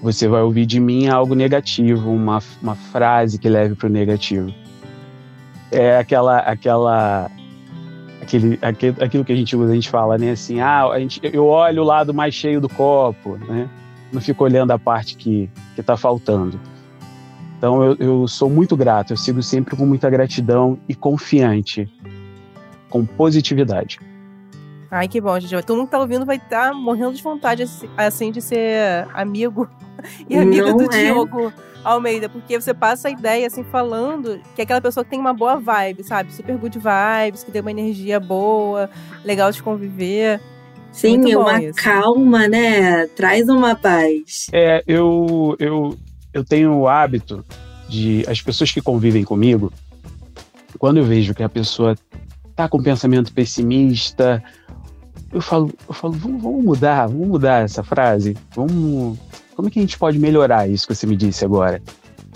você 0.01 0.29
vai 0.29 0.41
ouvir 0.41 0.65
de 0.65 0.79
mim 0.79 1.09
algo 1.09 1.35
negativo, 1.35 2.11
uma, 2.11 2.41
uma 2.63 2.77
frase 2.77 3.41
que 3.41 3.49
leve 3.49 3.75
para 3.75 3.89
o 3.89 3.91
negativo. 3.91 4.55
É 5.73 5.97
aquela, 5.97 6.39
aquela, 6.39 7.29
aquele, 8.21 8.57
aquele, 8.63 9.03
aquilo 9.03 9.25
que 9.25 9.33
a 9.33 9.37
gente 9.37 9.57
usa, 9.57 9.73
a 9.73 9.75
gente 9.75 9.91
fala, 9.91 10.17
né? 10.17 10.31
Assim, 10.31 10.61
ah, 10.61 10.87
a 10.87 11.01
gente, 11.01 11.21
eu 11.25 11.47
olho 11.47 11.83
o 11.83 11.85
lado 11.85 12.15
mais 12.15 12.35
cheio 12.35 12.61
do 12.61 12.69
copo, 12.69 13.37
né? 13.37 13.69
Não 14.13 14.21
fico 14.21 14.45
olhando 14.45 14.71
a 14.71 14.79
parte 14.79 15.17
que 15.17 15.51
está 15.77 15.97
faltando. 15.97 16.61
Então 17.63 17.81
eu, 17.81 17.97
eu 18.01 18.27
sou 18.27 18.51
muito 18.51 18.77
grato, 18.77 19.13
eu 19.13 19.17
sigo 19.17 19.41
sempre 19.41 19.77
com 19.77 19.87
muita 19.87 20.11
gratidão 20.11 20.77
e 20.89 20.97
confiante, 20.97 21.89
com 22.91 23.07
positividade. 23.07 24.01
Ai, 24.91 25.07
que 25.07 25.21
bom, 25.21 25.39
gente. 25.39 25.65
Todo 25.65 25.77
mundo 25.77 25.87
que 25.87 25.93
tá 25.93 26.01
ouvindo 26.01 26.27
vai 26.27 26.39
estar 26.39 26.71
tá 26.71 26.75
morrendo 26.75 27.15
de 27.15 27.23
vontade, 27.23 27.63
assim, 27.97 28.33
de 28.33 28.43
ser 28.43 29.07
amigo 29.15 29.71
e 30.29 30.37
amiga 30.37 30.71
Não 30.71 30.77
do 30.77 30.93
é. 30.93 31.05
Diogo 31.05 31.53
Almeida, 31.85 32.29
porque 32.29 32.61
você 32.61 32.75
passa 32.75 33.07
a 33.07 33.13
ideia, 33.13 33.47
assim, 33.47 33.63
falando 33.63 34.41
que 34.57 34.61
é 34.61 34.65
aquela 34.65 34.81
pessoa 34.81 35.05
que 35.05 35.11
tem 35.11 35.21
uma 35.21 35.33
boa 35.33 35.55
vibe, 35.55 36.03
sabe? 36.03 36.35
Super 36.35 36.57
good 36.57 36.77
vibes, 36.77 37.45
que 37.45 37.53
tem 37.53 37.61
uma 37.61 37.71
energia 37.71 38.19
boa, 38.19 38.91
legal 39.25 39.53
de 39.53 39.63
conviver. 39.63 40.41
Sim, 40.91 41.37
uma 41.37 41.63
isso. 41.63 41.81
calma, 41.81 42.49
né? 42.49 43.07
Traz 43.07 43.49
uma 43.49 43.77
paz. 43.77 44.49
É, 44.53 44.83
eu, 44.85 45.57
eu, 45.61 45.97
eu 46.33 46.45
tenho 46.45 46.75
o 46.75 46.89
hábito 46.89 47.45
de 47.89 48.25
as 48.29 48.41
pessoas 48.41 48.73
que 48.73 48.81
convivem 48.81 49.25
comigo, 49.25 49.73
quando 50.79 50.97
eu 50.99 51.05
vejo 51.05 51.35
que 51.35 51.43
a 51.43 51.49
pessoa 51.49 51.95
tá 52.57 52.69
com 52.69 52.79
um 52.79 52.83
pensamento 52.83 53.33
pessimista, 53.33 54.43
eu 55.33 55.41
falo, 55.41 55.73
eu 55.89 55.95
falo, 55.95 56.13
vamos, 56.15 56.43
vamos 56.43 56.65
mudar, 56.65 57.07
vamos 57.07 57.29
mudar 57.29 57.65
essa 57.65 57.83
frase, 57.83 58.37
vamos, 58.55 59.19
como 59.55 59.69
é 59.69 59.71
que 59.71 59.79
a 59.79 59.83
gente 59.83 59.99
pode 59.99 60.19
melhorar 60.19 60.69
isso 60.69 60.87
que 60.87 60.95
você 60.95 61.07
me 61.07 61.17
disse 61.17 61.45
agora, 61.45 61.83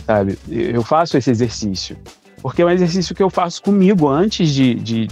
sabe? 0.07 0.39
Eu 0.49 0.83
faço 0.83 1.17
esse 1.17 1.31
exercício, 1.31 1.97
porque 2.41 2.63
é 2.63 2.65
um 2.65 2.71
exercício 2.71 3.15
que 3.15 3.23
eu 3.23 3.31
faço 3.31 3.63
comigo 3.63 4.09
antes 4.09 4.51
de, 4.51 4.75
de, 4.75 5.09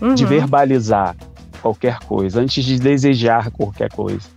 uhum. 0.00 0.14
de 0.14 0.24
verbalizar. 0.24 1.16
qualquer 1.60 1.98
coisa, 2.00 2.40
antes 2.40 2.64
de 2.64 2.78
desejar 2.78 3.50
qualquer 3.50 3.90
coisa, 3.90 4.28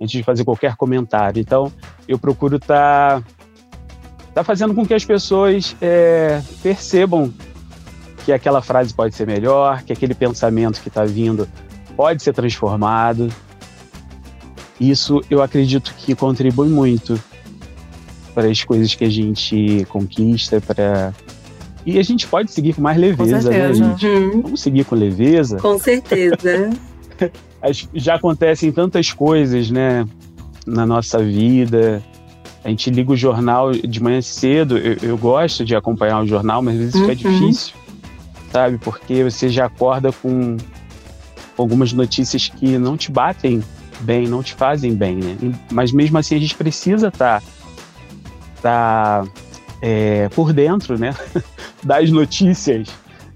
antes 0.00 0.12
de 0.12 0.22
fazer 0.22 0.44
qualquer 0.44 0.76
comentário. 0.76 1.40
Então, 1.40 1.70
eu 2.08 2.18
procuro 2.18 2.56
estar 2.56 3.20
tá, 3.20 3.26
tá 4.34 4.44
fazendo 4.44 4.74
com 4.74 4.86
que 4.86 4.94
as 4.94 5.04
pessoas 5.04 5.76
é, 5.80 6.40
percebam 6.62 7.32
que 8.24 8.32
aquela 8.32 8.62
frase 8.62 8.92
pode 8.92 9.14
ser 9.14 9.26
melhor, 9.26 9.82
que 9.82 9.92
aquele 9.92 10.14
pensamento 10.14 10.80
que 10.80 10.88
está 10.88 11.04
vindo 11.04 11.48
pode 11.96 12.22
ser 12.22 12.32
transformado. 12.32 13.28
Isso 14.80 15.20
eu 15.30 15.42
acredito 15.42 15.94
que 15.98 16.14
contribui 16.14 16.68
muito 16.68 17.20
para 18.34 18.48
as 18.48 18.62
coisas 18.62 18.94
que 18.94 19.04
a 19.04 19.10
gente 19.10 19.86
conquista, 19.90 20.60
para 20.60 21.12
e 21.84 21.98
a 21.98 22.02
gente 22.02 22.26
pode 22.26 22.52
seguir 22.52 22.74
com 22.74 22.82
mais 22.82 22.98
leveza, 22.98 23.50
com 23.50 23.56
né, 23.56 23.72
gente? 23.72 24.06
Uhum. 24.06 24.42
Vamos 24.42 24.60
seguir 24.60 24.84
com 24.84 24.94
leveza. 24.94 25.58
Com 25.58 25.78
certeza. 25.78 26.70
Já 27.94 28.14
acontecem 28.14 28.70
tantas 28.70 29.12
coisas, 29.12 29.70
né, 29.70 30.06
na 30.66 30.86
nossa 30.86 31.18
vida. 31.22 32.02
A 32.64 32.68
gente 32.68 32.90
liga 32.90 33.12
o 33.12 33.16
jornal 33.16 33.72
de 33.72 34.02
manhã 34.02 34.20
cedo. 34.20 34.76
Eu, 34.76 34.96
eu 35.02 35.18
gosto 35.18 35.64
de 35.64 35.74
acompanhar 35.74 36.20
o 36.20 36.26
jornal, 36.26 36.62
mas 36.62 36.74
às 36.74 36.80
vezes 36.80 36.94
uhum. 36.94 37.00
fica 37.02 37.16
difícil, 37.16 37.74
sabe? 38.52 38.78
Porque 38.78 39.24
você 39.24 39.48
já 39.48 39.66
acorda 39.66 40.12
com 40.12 40.56
algumas 41.56 41.92
notícias 41.92 42.48
que 42.48 42.78
não 42.78 42.96
te 42.96 43.10
batem 43.10 43.62
bem, 44.00 44.26
não 44.26 44.42
te 44.42 44.54
fazem 44.54 44.94
bem, 44.94 45.16
né? 45.16 45.36
Mas 45.70 45.92
mesmo 45.92 46.18
assim 46.18 46.36
a 46.36 46.38
gente 46.38 46.54
precisa 46.54 47.08
estar 47.08 47.42
tá, 48.62 49.24
tá, 49.24 49.24
é, 49.80 50.28
por 50.30 50.52
dentro, 50.52 50.98
né? 50.98 51.14
das 51.82 52.10
notícias. 52.10 52.88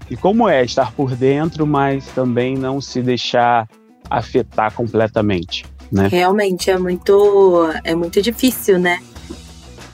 E 0.09 0.15
como 0.15 0.47
é 0.47 0.63
estar 0.63 0.91
por 0.91 1.15
dentro, 1.15 1.65
mas 1.65 2.05
também 2.07 2.55
não 2.55 2.79
se 2.79 3.01
deixar 3.01 3.67
afetar 4.07 4.71
completamente, 4.71 5.65
né? 5.91 6.07
Realmente 6.07 6.69
é 6.69 6.77
muito, 6.77 7.71
é 7.83 7.95
muito 7.95 8.21
difícil, 8.21 8.77
né? 8.77 8.99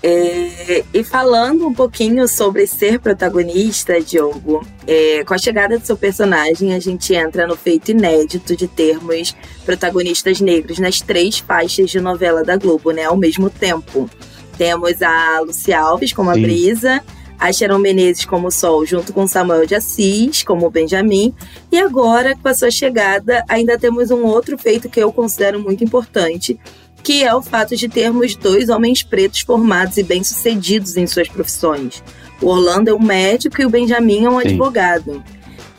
É, 0.04 0.84
e 0.92 1.04
falando 1.04 1.68
um 1.68 1.74
pouquinho 1.74 2.28
sobre 2.28 2.66
ser 2.66 3.00
protagonista, 3.00 4.02
Diogo, 4.02 4.66
é, 4.88 5.24
com 5.24 5.34
a 5.34 5.38
chegada 5.38 5.78
do 5.78 5.86
seu 5.86 5.96
personagem, 5.96 6.74
a 6.74 6.80
gente 6.80 7.14
entra 7.14 7.46
no 7.46 7.56
feito 7.56 7.92
inédito 7.92 8.56
de 8.56 8.68
termos 8.68 9.36
protagonistas 9.64 10.42
negros 10.42 10.80
nas 10.80 11.02
três 11.02 11.38
faixas 11.38 11.92
de 11.92 12.02
novela 12.02 12.44
da 12.44 12.58
Globo, 12.58 12.92
né? 12.92 13.04
Ao 13.04 13.18
mesmo 13.18 13.50
tempo. 13.50 14.10
Temos 14.58 15.02
a 15.02 15.40
Luci 15.42 15.72
Alves 15.72 16.14
como 16.14 16.34
Sim. 16.34 16.40
a 16.40 16.42
Brisa, 16.42 17.04
a 17.40 17.52
Sharon 17.52 17.80
Menezes 17.80 18.26
como 18.26 18.52
Sol, 18.52 18.86
junto 18.86 19.14
com 19.14 19.28
Samuel 19.28 19.66
de 19.66 19.74
Assis, 19.74 20.44
como 20.44 20.70
Benjamin. 20.70 21.34
E 21.72 21.80
agora, 21.80 22.36
com 22.36 22.48
a 22.48 22.54
sua 22.54 22.70
chegada, 22.70 23.44
ainda 23.48 23.80
temos 23.80 24.12
um 24.12 24.24
outro 24.24 24.58
feito 24.58 24.90
que 24.90 25.00
eu 25.00 25.12
considero 25.12 25.60
muito 25.60 25.84
importante, 25.84 26.60
que 27.04 27.24
é 27.24 27.34
o 27.34 27.42
fato 27.42 27.76
de 27.76 27.90
termos 27.90 28.36
dois 28.36 28.70
homens 28.70 29.04
pretos 29.04 29.42
formados 29.42 29.98
e 29.98 30.04
bem-sucedidos 30.04 30.98
em 30.98 31.08
suas 31.08 31.28
profissões. 31.28 32.04
O 32.42 32.48
Orlando 32.48 32.90
é 32.90 32.94
um 32.94 33.02
médico 33.02 33.62
e 33.62 33.66
o 33.66 33.70
Benjamin 33.70 34.26
é 34.26 34.30
um 34.30 34.40
Sim. 34.40 34.48
advogado. 34.48 35.24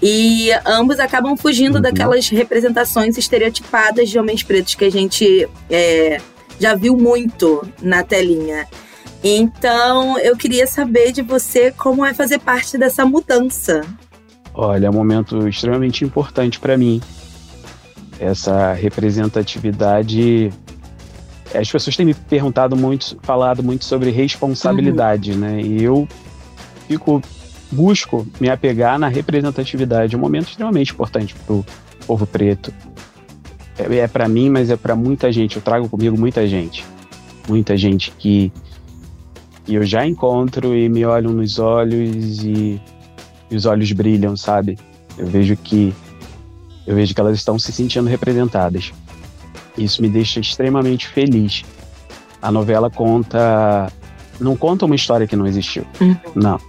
E 0.02 0.50
ambos 0.66 0.98
acabam 0.98 1.36
fugindo 1.36 1.76
uhum. 1.76 1.80
daquelas 1.80 2.28
representações 2.28 3.16
estereotipadas 3.16 4.10
de 4.10 4.18
homens 4.18 4.42
pretos 4.42 4.74
que 4.74 4.84
a 4.84 4.90
gente 4.90 5.48
é, 5.70 6.20
já 6.58 6.74
viu 6.74 6.96
muito 6.96 7.64
na 7.80 8.02
telinha. 8.02 8.66
Então, 9.22 10.18
eu 10.18 10.36
queria 10.36 10.66
saber 10.66 11.12
de 11.12 11.22
você 11.22 11.70
como 11.70 12.04
é 12.04 12.12
fazer 12.12 12.40
parte 12.40 12.76
dessa 12.76 13.06
mudança. 13.06 13.82
Olha, 14.52 14.86
é 14.86 14.90
um 14.90 14.94
momento 14.94 15.46
extremamente 15.48 16.04
importante 16.04 16.58
para 16.58 16.76
mim. 16.76 17.00
Essa 18.18 18.72
representatividade. 18.72 20.50
As 21.54 21.70
pessoas 21.70 21.96
têm 21.96 22.06
me 22.06 22.14
perguntado 22.14 22.76
muito, 22.76 23.16
falado 23.22 23.62
muito 23.62 23.84
sobre 23.84 24.10
responsabilidade, 24.10 25.32
uhum. 25.32 25.38
né? 25.38 25.60
E 25.60 25.82
eu 25.82 26.08
fico 26.88 27.22
busco 27.70 28.26
me 28.38 28.50
apegar 28.50 28.98
na 28.98 29.08
representatividade, 29.08 30.14
é 30.14 30.18
um 30.18 30.20
momento 30.20 30.48
extremamente 30.48 30.92
importante 30.92 31.34
para 31.34 31.54
o 31.54 31.64
povo 32.06 32.26
preto. 32.26 32.72
É, 33.78 33.96
é 33.96 34.06
para 34.06 34.28
mim, 34.28 34.50
mas 34.50 34.70
é 34.70 34.76
para 34.76 34.94
muita 34.94 35.32
gente. 35.32 35.56
Eu 35.56 35.62
trago 35.62 35.88
comigo 35.88 36.18
muita 36.18 36.46
gente, 36.46 36.84
muita 37.48 37.76
gente 37.76 38.10
que 38.12 38.52
e 39.66 39.74
eu 39.76 39.84
já 39.84 40.04
encontro 40.04 40.76
e 40.76 40.88
me 40.88 41.04
olham 41.04 41.32
nos 41.32 41.58
olhos 41.58 42.42
e, 42.42 42.80
e 43.50 43.56
os 43.56 43.64
olhos 43.64 43.92
brilham, 43.92 44.36
sabe? 44.36 44.76
Eu 45.16 45.26
vejo 45.26 45.56
que 45.56 45.94
eu 46.86 46.96
vejo 46.96 47.14
que 47.14 47.20
elas 47.20 47.36
estão 47.36 47.58
se 47.58 47.72
sentindo 47.72 48.08
representadas. 48.08 48.92
Isso 49.76 50.02
me 50.02 50.08
deixa 50.08 50.40
extremamente 50.40 51.08
feliz. 51.08 51.64
A 52.40 52.50
novela 52.50 52.90
conta 52.90 53.90
não 54.40 54.56
conta 54.56 54.86
uma 54.86 54.96
história 54.96 55.26
que 55.26 55.36
não 55.36 55.46
existiu. 55.46 55.86
Uhum. 56.00 56.16
Não. 56.34 56.60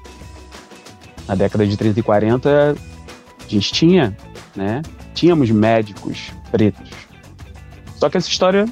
Na 1.27 1.35
década 1.35 1.65
de 1.65 1.75
30 1.75 1.99
e 1.99 2.03
40 2.03 2.75
a 2.75 3.49
gente 3.49 3.71
tinha, 3.71 4.15
né? 4.55 4.81
Tínhamos 5.13 5.49
médicos 5.49 6.31
pretos. 6.51 6.89
Só 7.95 8.09
que 8.09 8.17
essa 8.17 8.29
história 8.29 8.67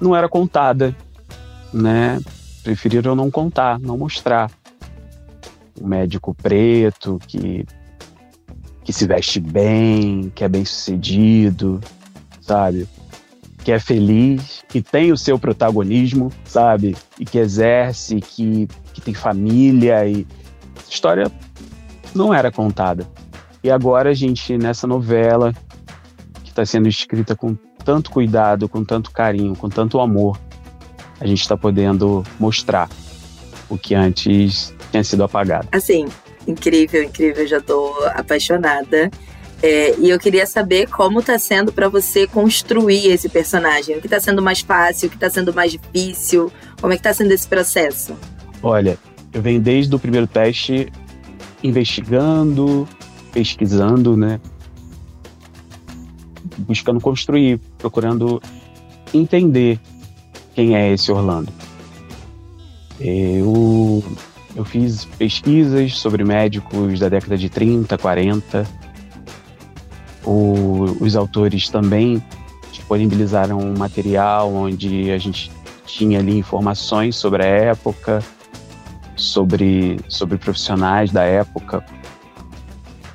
não 0.00 0.14
era 0.14 0.28
contada, 0.28 0.94
né? 1.72 2.20
preferiram 2.64 3.14
não 3.14 3.30
contar, 3.30 3.78
não 3.78 3.96
mostrar. 3.96 4.50
Um 5.80 5.86
médico 5.86 6.34
preto 6.34 7.20
que, 7.26 7.66
que 8.82 8.92
se 8.92 9.06
veste 9.06 9.38
bem, 9.38 10.32
que 10.34 10.42
é 10.42 10.48
bem 10.48 10.64
sucedido, 10.64 11.80
sabe? 12.40 12.88
Que 13.64 13.72
é 13.72 13.78
feliz, 13.78 14.62
que 14.68 14.82
tem 14.82 15.10
o 15.10 15.16
seu 15.16 15.38
protagonismo, 15.38 16.30
sabe? 16.44 16.94
E 17.18 17.24
que 17.24 17.38
exerce, 17.38 18.20
que, 18.20 18.68
que 18.92 19.00
tem 19.00 19.14
família 19.14 20.06
e. 20.06 20.26
Essa 20.76 20.90
história 20.90 21.32
não 22.14 22.32
era 22.32 22.52
contada. 22.52 23.08
E 23.62 23.70
agora 23.70 24.10
a 24.10 24.14
gente, 24.14 24.58
nessa 24.58 24.86
novela, 24.86 25.54
que 26.42 26.50
está 26.50 26.66
sendo 26.66 26.86
escrita 26.86 27.34
com 27.34 27.56
tanto 27.84 28.10
cuidado, 28.10 28.68
com 28.68 28.84
tanto 28.84 29.10
carinho, 29.10 29.56
com 29.56 29.68
tanto 29.68 30.00
amor, 30.00 30.38
a 31.20 31.26
gente 31.26 31.40
está 31.40 31.56
podendo 31.56 32.22
mostrar 32.38 32.88
o 33.68 33.78
que 33.78 33.94
antes 33.94 34.74
tinha 34.90 35.02
sido 35.02 35.24
apagado. 35.24 35.68
Assim, 35.72 36.06
incrível, 36.46 37.02
incrível, 37.02 37.46
já 37.46 37.60
tô 37.60 37.92
apaixonada. 38.14 39.10
É, 39.62 39.94
e 39.98 40.10
eu 40.10 40.18
queria 40.18 40.46
saber 40.46 40.88
como 40.88 41.20
está 41.20 41.38
sendo 41.38 41.72
para 41.72 41.88
você 41.88 42.26
construir 42.26 43.06
esse 43.06 43.28
personagem. 43.28 43.96
O 43.96 44.00
que 44.00 44.06
está 44.06 44.20
sendo 44.20 44.42
mais 44.42 44.60
fácil, 44.60 45.06
o 45.06 45.10
que 45.10 45.16
está 45.16 45.30
sendo 45.30 45.54
mais 45.54 45.72
difícil? 45.72 46.52
Como 46.80 46.92
é 46.92 46.96
que 46.96 47.00
está 47.00 47.14
sendo 47.14 47.32
esse 47.32 47.48
processo? 47.48 48.14
Olha, 48.62 48.98
eu 49.32 49.40
venho 49.40 49.60
desde 49.60 49.94
o 49.94 49.98
primeiro 49.98 50.26
teste 50.26 50.92
investigando, 51.62 52.86
pesquisando, 53.32 54.16
né? 54.16 54.38
Buscando 56.58 57.00
construir, 57.00 57.58
procurando 57.78 58.40
entender 59.12 59.80
quem 60.54 60.76
é 60.76 60.92
esse 60.92 61.10
Orlando. 61.10 61.52
Eu, 63.00 64.04
eu 64.54 64.64
fiz 64.64 65.04
pesquisas 65.04 65.98
sobre 65.98 66.22
médicos 66.22 67.00
da 67.00 67.08
década 67.08 67.36
de 67.36 67.48
30, 67.48 67.98
40. 67.98 68.83
O, 70.24 70.96
os 71.00 71.16
autores 71.16 71.68
também 71.68 72.22
disponibilizaram 72.72 73.58
um 73.58 73.76
material 73.76 74.52
onde 74.52 75.10
a 75.10 75.18
gente 75.18 75.50
tinha 75.86 76.18
ali 76.18 76.38
informações 76.38 77.16
sobre 77.16 77.42
a 77.42 77.46
época, 77.46 78.22
sobre, 79.16 79.98
sobre 80.08 80.38
profissionais 80.38 81.10
da 81.10 81.22
época 81.22 81.84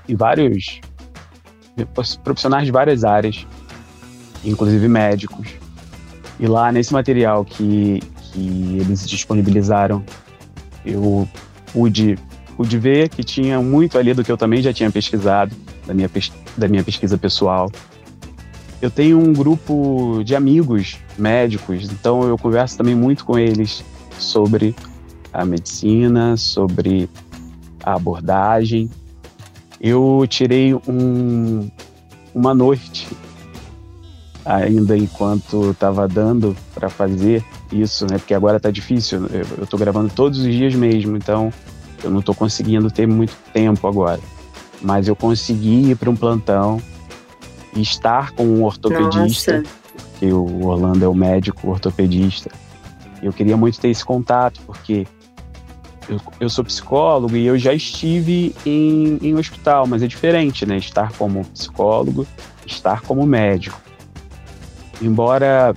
e 0.08 0.16
vários 0.16 0.82
profissionais 2.24 2.66
de 2.66 2.72
várias 2.72 3.04
áreas, 3.04 3.46
inclusive 4.44 4.88
médicos. 4.88 5.48
E 6.40 6.48
lá 6.48 6.72
nesse 6.72 6.94
material 6.94 7.44
que, 7.46 8.02
que 8.32 8.78
eles 8.80 9.08
disponibilizaram, 9.08 10.04
eu 10.86 11.28
pude, 11.72 12.18
pude 12.56 12.78
ver 12.78 13.10
que 13.10 13.24
tinha 13.24 13.62
muito 13.62 13.98
ali 13.98 14.14
do 14.14 14.24
que 14.24 14.32
eu 14.32 14.38
também 14.38 14.62
já 14.62 14.74
tinha 14.74 14.90
pesquisado, 14.90 15.56
da 15.90 15.94
minha, 15.96 16.10
da 16.56 16.68
minha 16.68 16.84
pesquisa 16.84 17.18
pessoal. 17.18 17.72
Eu 18.80 18.92
tenho 18.92 19.20
um 19.20 19.34
grupo 19.34 20.22
de 20.24 20.36
amigos 20.36 21.00
médicos, 21.18 21.92
então 21.92 22.24
eu 22.24 22.38
converso 22.38 22.78
também 22.78 22.96
muito 22.96 23.26
com 23.26 23.38
eles 23.38 23.84
sobre 24.18 24.76
a 25.34 25.44
medicina, 25.44 26.38
sobre 26.38 27.10
a 27.84 27.96
abordagem. 27.96 28.90
Eu 29.82 30.26
tirei 30.30 30.74
um, 30.88 31.70
uma 32.34 32.54
noite 32.54 33.08
ainda 34.46 34.98
enquanto 34.98 35.72
estava 35.72 36.08
dando 36.08 36.56
para 36.74 36.90
fazer 36.90 37.44
isso, 37.72 38.06
né? 38.06 38.18
Porque 38.18 38.34
agora 38.34 38.60
tá 38.60 38.72
difícil. 38.72 39.26
Eu, 39.28 39.64
estou 39.64 39.80
gravando 39.80 40.10
todos 40.14 40.40
os 40.40 40.54
dias 40.54 40.74
mesmo, 40.76 41.18
então 41.18 41.52
eu 42.04 42.10
não 42.10 42.20
estou 42.20 42.36
conseguindo 42.36 42.90
ter 42.90 43.08
muito 43.08 43.36
tempo 43.52 43.88
agora. 43.88 44.22
Mas 44.82 45.08
eu 45.08 45.16
consegui 45.16 45.92
ir 45.92 45.96
para 45.96 46.10
um 46.10 46.16
plantão 46.16 46.82
e 47.76 47.82
estar 47.82 48.32
com 48.32 48.44
um 48.44 48.64
ortopedista, 48.64 49.60
Nossa. 49.60 49.74
que 50.20 50.32
o 50.32 50.66
Orlando 50.66 51.04
é 51.04 51.08
o 51.08 51.14
médico 51.14 51.70
ortopedista. 51.70 52.50
Eu 53.22 53.34
queria 53.34 53.58
muito 53.58 53.80
ter 53.80 53.90
esse 53.90 54.04
contato, 54.04 54.62
porque 54.66 55.06
eu, 56.08 56.20
eu 56.40 56.50
sou 56.50 56.64
psicólogo 56.64 57.36
e 57.36 57.46
eu 57.46 57.58
já 57.58 57.74
estive 57.74 58.56
em, 58.66 59.20
em 59.22 59.36
hospital, 59.36 59.86
mas 59.86 60.02
é 60.02 60.08
diferente, 60.08 60.66
né? 60.66 60.78
Estar 60.78 61.12
como 61.14 61.46
psicólogo, 61.46 62.26
estar 62.66 63.02
como 63.02 63.26
médico. 63.26 63.80
Embora 65.02 65.74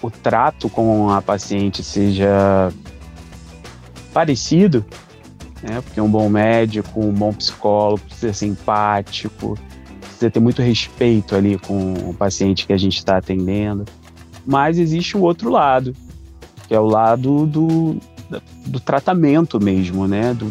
o 0.00 0.10
trato 0.10 0.68
com 0.68 1.10
a 1.10 1.20
paciente 1.20 1.82
seja 1.82 2.72
parecido, 4.12 4.84
né? 5.62 5.80
Porque 5.80 6.00
um 6.00 6.10
bom 6.10 6.28
médico, 6.28 7.00
um 7.00 7.12
bom 7.12 7.32
psicólogo 7.32 8.00
precisa 8.00 8.32
ser 8.32 8.46
empático, 8.46 9.58
precisa 10.00 10.30
ter 10.30 10.40
muito 10.40 10.62
respeito 10.62 11.34
ali 11.34 11.58
com 11.58 11.94
o 11.94 12.14
paciente 12.14 12.66
que 12.66 12.72
a 12.72 12.78
gente 12.78 12.98
está 12.98 13.16
atendendo. 13.16 13.84
Mas 14.46 14.78
existe 14.78 15.16
o 15.16 15.20
outro 15.20 15.50
lado, 15.50 15.94
que 16.66 16.74
é 16.74 16.80
o 16.80 16.86
lado 16.86 17.46
do, 17.46 17.96
do 18.66 18.80
tratamento 18.80 19.62
mesmo, 19.62 20.06
né? 20.06 20.32
Do, 20.34 20.46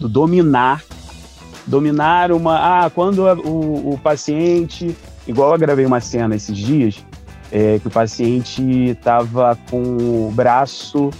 do 0.00 0.08
dominar. 0.08 0.82
Dominar 1.66 2.32
uma. 2.32 2.84
Ah, 2.84 2.90
quando 2.90 3.20
o, 3.22 3.92
o 3.92 3.98
paciente. 3.98 4.96
Igual 5.26 5.52
eu 5.52 5.58
gravei 5.58 5.86
uma 5.86 6.00
cena 6.00 6.34
esses 6.34 6.56
dias, 6.56 7.04
é, 7.52 7.78
que 7.78 7.86
o 7.86 7.90
paciente 7.90 8.60
estava 8.90 9.56
com 9.70 9.80
o 9.80 10.32
braço 10.34 11.10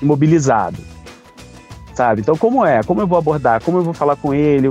imobilizado. 0.00 0.95
Sabe? 1.96 2.20
Então, 2.20 2.36
como 2.36 2.62
é? 2.62 2.82
Como 2.82 3.00
eu 3.00 3.06
vou 3.06 3.16
abordar? 3.16 3.62
Como 3.62 3.78
eu 3.78 3.82
vou 3.82 3.94
falar 3.94 4.16
com 4.16 4.34
ele? 4.34 4.68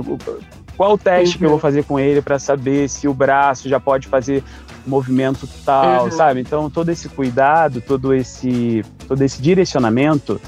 Qual 0.76 0.92
o 0.92 0.96
teste 0.98 1.36
que 1.36 1.44
eu 1.44 1.50
vou 1.50 1.58
fazer 1.58 1.82
com 1.82 1.98
ele 1.98 2.22
para 2.22 2.38
saber 2.38 2.88
se 2.88 3.08
o 3.08 3.12
braço 3.12 3.68
já 3.68 3.80
pode 3.80 4.06
fazer 4.06 4.44
movimento 4.86 5.48
tal, 5.64 6.04
Uhum. 6.04 6.10
sabe? 6.12 6.40
Então, 6.40 6.70
todo 6.70 6.88
esse 6.88 7.08
cuidado, 7.08 7.80
todo 7.80 8.14
esse, 8.14 8.84
todo 9.08 9.20
esse 9.22 9.42
direcionamento 9.42 10.40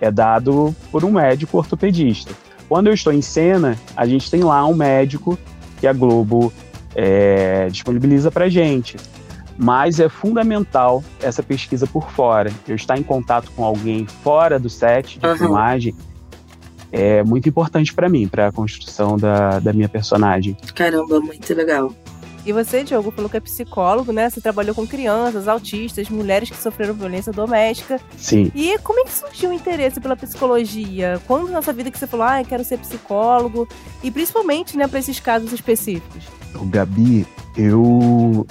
é 0.00 0.12
dado 0.12 0.72
por 0.92 1.04
um 1.04 1.10
médico 1.10 1.58
ortopedista. 1.58 2.30
Quando 2.68 2.86
eu 2.86 2.94
estou 2.94 3.12
em 3.12 3.20
cena, 3.22 3.76
a 3.96 4.06
gente 4.06 4.30
tem 4.30 4.44
lá 4.44 4.64
um 4.64 4.74
médico 4.76 5.36
que 5.80 5.88
a 5.88 5.92
Globo 5.92 6.52
é, 6.94 7.66
disponibiliza 7.68 8.30
para 8.30 8.48
gente. 8.48 8.96
Mas 9.62 10.00
é 10.00 10.08
fundamental 10.08 11.04
essa 11.20 11.42
pesquisa 11.42 11.86
por 11.86 12.10
fora. 12.10 12.50
Eu 12.66 12.74
estar 12.74 12.96
em 12.96 13.02
contato 13.02 13.50
com 13.54 13.62
alguém 13.62 14.06
fora 14.06 14.58
do 14.58 14.70
set 14.70 15.18
de 15.18 15.26
Uhum. 15.26 15.36
filmagem 15.36 15.94
é 16.90 17.22
muito 17.22 17.46
importante 17.48 17.92
para 17.94 18.08
mim, 18.08 18.26
para 18.26 18.48
a 18.48 18.52
construção 18.52 19.18
da, 19.18 19.60
da 19.60 19.72
minha 19.72 19.88
personagem. 19.88 20.56
Caramba, 20.74 21.20
muito 21.20 21.54
legal. 21.54 21.94
E 22.44 22.52
você, 22.52 22.82
Diogo, 22.82 23.10
falou 23.10 23.28
que 23.28 23.36
é 23.36 23.40
psicólogo, 23.40 24.12
né? 24.12 24.30
Você 24.30 24.40
trabalhou 24.40 24.74
com 24.74 24.86
crianças, 24.86 25.46
autistas, 25.46 26.08
mulheres 26.08 26.48
que 26.48 26.56
sofreram 26.56 26.94
violência 26.94 27.30
doméstica. 27.30 28.00
Sim. 28.16 28.50
E 28.54 28.78
como 28.78 28.98
é 29.00 29.04
que 29.04 29.12
surgiu 29.12 29.50
o 29.50 29.52
interesse 29.52 30.00
pela 30.00 30.16
psicologia? 30.16 31.20
Quando 31.26 31.50
na 31.50 31.60
sua 31.60 31.74
vida 31.74 31.90
que 31.90 31.98
você 31.98 32.06
falou, 32.06 32.24
ah, 32.26 32.40
eu 32.40 32.46
quero 32.46 32.64
ser 32.64 32.78
psicólogo? 32.78 33.68
E 34.02 34.10
principalmente, 34.10 34.74
né, 34.76 34.88
para 34.88 34.98
esses 34.98 35.20
casos 35.20 35.52
específicos. 35.52 36.24
O 36.54 36.64
Gabi, 36.64 37.26
eu 37.58 38.46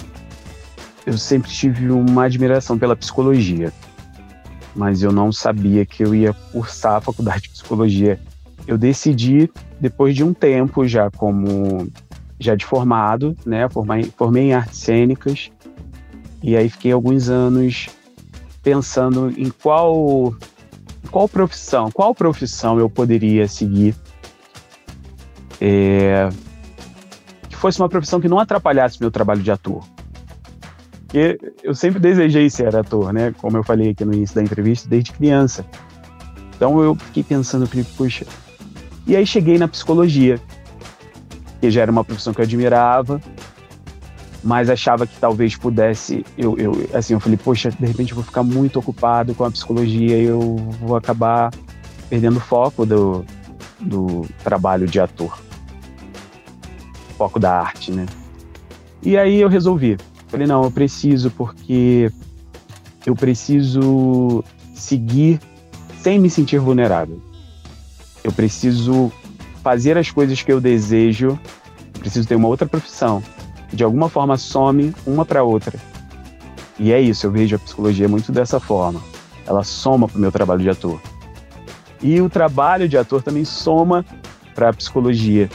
eu 1.06 1.16
sempre 1.16 1.50
tive 1.50 1.90
uma 1.90 2.24
admiração 2.24 2.78
pela 2.78 2.94
psicologia, 2.94 3.72
mas 4.74 5.02
eu 5.02 5.12
não 5.12 5.32
sabia 5.32 5.84
que 5.84 6.04
eu 6.04 6.14
ia 6.14 6.32
cursar 6.52 6.96
a 6.96 7.00
faculdade 7.00 7.42
de 7.42 7.50
psicologia. 7.50 8.20
Eu 8.66 8.76
decidi 8.76 9.50
depois 9.80 10.14
de 10.14 10.22
um 10.22 10.32
tempo 10.32 10.86
já 10.86 11.10
como 11.10 11.88
já 12.38 12.54
de 12.54 12.64
formado, 12.64 13.36
né, 13.44 13.68
formei, 13.68 14.04
formei 14.16 14.44
em 14.44 14.54
artes 14.54 14.78
cênicas 14.78 15.50
e 16.42 16.56
aí 16.56 16.70
fiquei 16.70 16.90
alguns 16.90 17.28
anos 17.28 17.88
pensando 18.62 19.30
em 19.36 19.50
qual 19.50 20.34
qual 21.10 21.28
profissão, 21.28 21.90
qual 21.90 22.14
profissão 22.14 22.78
eu 22.78 22.88
poderia 22.88 23.46
seguir 23.48 23.94
é, 25.60 26.30
que 27.48 27.56
fosse 27.56 27.78
uma 27.80 27.88
profissão 27.88 28.20
que 28.20 28.28
não 28.28 28.38
atrapalhasse 28.38 28.98
meu 29.00 29.10
trabalho 29.10 29.42
de 29.42 29.50
ator. 29.50 29.84
Porque 31.10 31.40
eu 31.64 31.74
sempre 31.74 31.98
desejei 31.98 32.48
ser 32.48 32.74
ator, 32.76 33.12
né? 33.12 33.34
Como 33.40 33.56
eu 33.56 33.64
falei 33.64 33.90
aqui 33.90 34.04
no 34.04 34.14
início 34.14 34.36
da 34.36 34.42
entrevista, 34.42 34.88
desde 34.88 35.10
criança. 35.10 35.66
Então 36.54 36.80
eu 36.80 36.94
fiquei 36.94 37.24
pensando, 37.24 37.66
falei, 37.66 37.84
puxa. 37.96 38.24
E 39.06 39.16
aí 39.16 39.26
cheguei 39.26 39.58
na 39.58 39.66
psicologia, 39.66 40.40
que 41.60 41.68
já 41.70 41.82
era 41.82 41.90
uma 41.90 42.04
profissão 42.04 42.32
que 42.32 42.40
eu 42.40 42.44
admirava, 42.44 43.20
mas 44.44 44.70
achava 44.70 45.04
que 45.04 45.18
talvez 45.18 45.56
pudesse. 45.56 46.24
Eu, 46.38 46.56
eu, 46.56 46.88
assim, 46.94 47.14
eu 47.14 47.20
falei, 47.20 47.36
poxa, 47.36 47.70
de 47.70 47.86
repente 47.86 48.12
eu 48.12 48.16
vou 48.16 48.24
ficar 48.24 48.44
muito 48.44 48.78
ocupado 48.78 49.34
com 49.34 49.44
a 49.44 49.50
psicologia 49.50 50.16
e 50.16 50.26
eu 50.26 50.56
vou 50.80 50.96
acabar 50.96 51.50
perdendo 52.08 52.36
o 52.36 52.40
foco 52.40 52.86
do, 52.86 53.24
do 53.80 54.26
trabalho 54.44 54.86
de 54.86 55.00
ator 55.00 55.36
foco 57.20 57.38
da 57.38 57.60
arte, 57.60 57.92
né? 57.92 58.06
E 59.02 59.18
aí 59.18 59.42
eu 59.42 59.48
resolvi. 59.50 59.98
Falei, 60.30 60.46
não, 60.46 60.62
eu 60.62 60.70
preciso 60.70 61.30
porque 61.30 62.10
eu 63.04 63.16
preciso 63.16 64.44
seguir 64.74 65.40
sem 66.00 66.18
me 66.18 66.30
sentir 66.30 66.58
vulnerável. 66.58 67.20
Eu 68.22 68.32
preciso 68.32 69.10
fazer 69.62 69.98
as 69.98 70.10
coisas 70.10 70.40
que 70.42 70.52
eu 70.52 70.60
desejo. 70.60 71.38
Eu 71.94 72.00
preciso 72.00 72.28
ter 72.28 72.36
uma 72.36 72.48
outra 72.48 72.66
profissão. 72.66 73.22
De 73.72 73.82
alguma 73.82 74.08
forma 74.08 74.36
some 74.36 74.94
uma 75.06 75.24
para 75.24 75.42
outra. 75.42 75.78
E 76.78 76.92
é 76.92 77.00
isso, 77.00 77.26
eu 77.26 77.30
vejo 77.30 77.56
a 77.56 77.58
psicologia 77.58 78.08
muito 78.08 78.30
dessa 78.30 78.60
forma. 78.60 79.02
Ela 79.46 79.64
soma 79.64 80.08
para 80.08 80.16
o 80.16 80.20
meu 80.20 80.32
trabalho 80.32 80.62
de 80.62 80.70
ator. 80.70 81.00
E 82.00 82.20
o 82.20 82.30
trabalho 82.30 82.88
de 82.88 82.96
ator 82.96 83.22
também 83.22 83.44
soma 83.44 84.04
para 84.54 84.70
a 84.70 84.72
psicologia. 84.72 85.50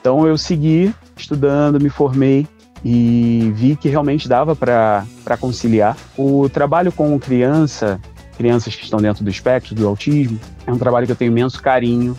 Então 0.00 0.26
eu 0.26 0.36
segui 0.36 0.92
estudando, 1.16 1.80
me 1.80 1.88
formei 1.88 2.46
e 2.84 3.52
vi 3.54 3.76
que 3.76 3.88
realmente 3.88 4.28
dava 4.28 4.54
para 4.54 5.36
conciliar. 5.40 5.96
O 6.16 6.48
trabalho 6.48 6.92
com 6.92 7.18
criança, 7.18 8.00
crianças 8.36 8.74
que 8.74 8.84
estão 8.84 9.00
dentro 9.00 9.24
do 9.24 9.30
espectro 9.30 9.74
do 9.74 9.86
autismo, 9.86 10.38
é 10.66 10.72
um 10.72 10.78
trabalho 10.78 11.06
que 11.06 11.12
eu 11.12 11.16
tenho 11.16 11.30
imenso 11.30 11.60
carinho. 11.62 12.16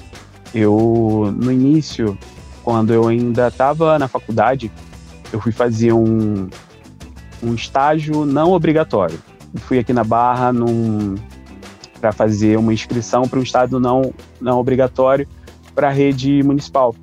Eu, 0.54 1.34
no 1.36 1.52
início, 1.52 2.18
quando 2.64 2.94
eu 2.94 3.08
ainda 3.08 3.48
estava 3.48 3.98
na 3.98 4.08
faculdade, 4.08 4.72
eu 5.32 5.40
fui 5.40 5.52
fazer 5.52 5.94
um, 5.94 6.50
um 7.42 7.54
estágio 7.54 8.26
não 8.26 8.52
obrigatório. 8.52 9.20
Eu 9.54 9.60
fui 9.62 9.80
aqui 9.80 9.94
na 9.94 10.04
Barra 10.04 10.52
para 12.00 12.12
fazer 12.12 12.58
uma 12.58 12.74
inscrição 12.74 13.24
para 13.28 13.40
um 13.40 13.44
estágio 13.44 13.80
não, 13.80 14.14
não 14.40 14.60
obrigatório 14.60 15.28
para 15.74 15.90
a 15.90 15.92
rede 15.92 16.42
municipal. 16.44 16.96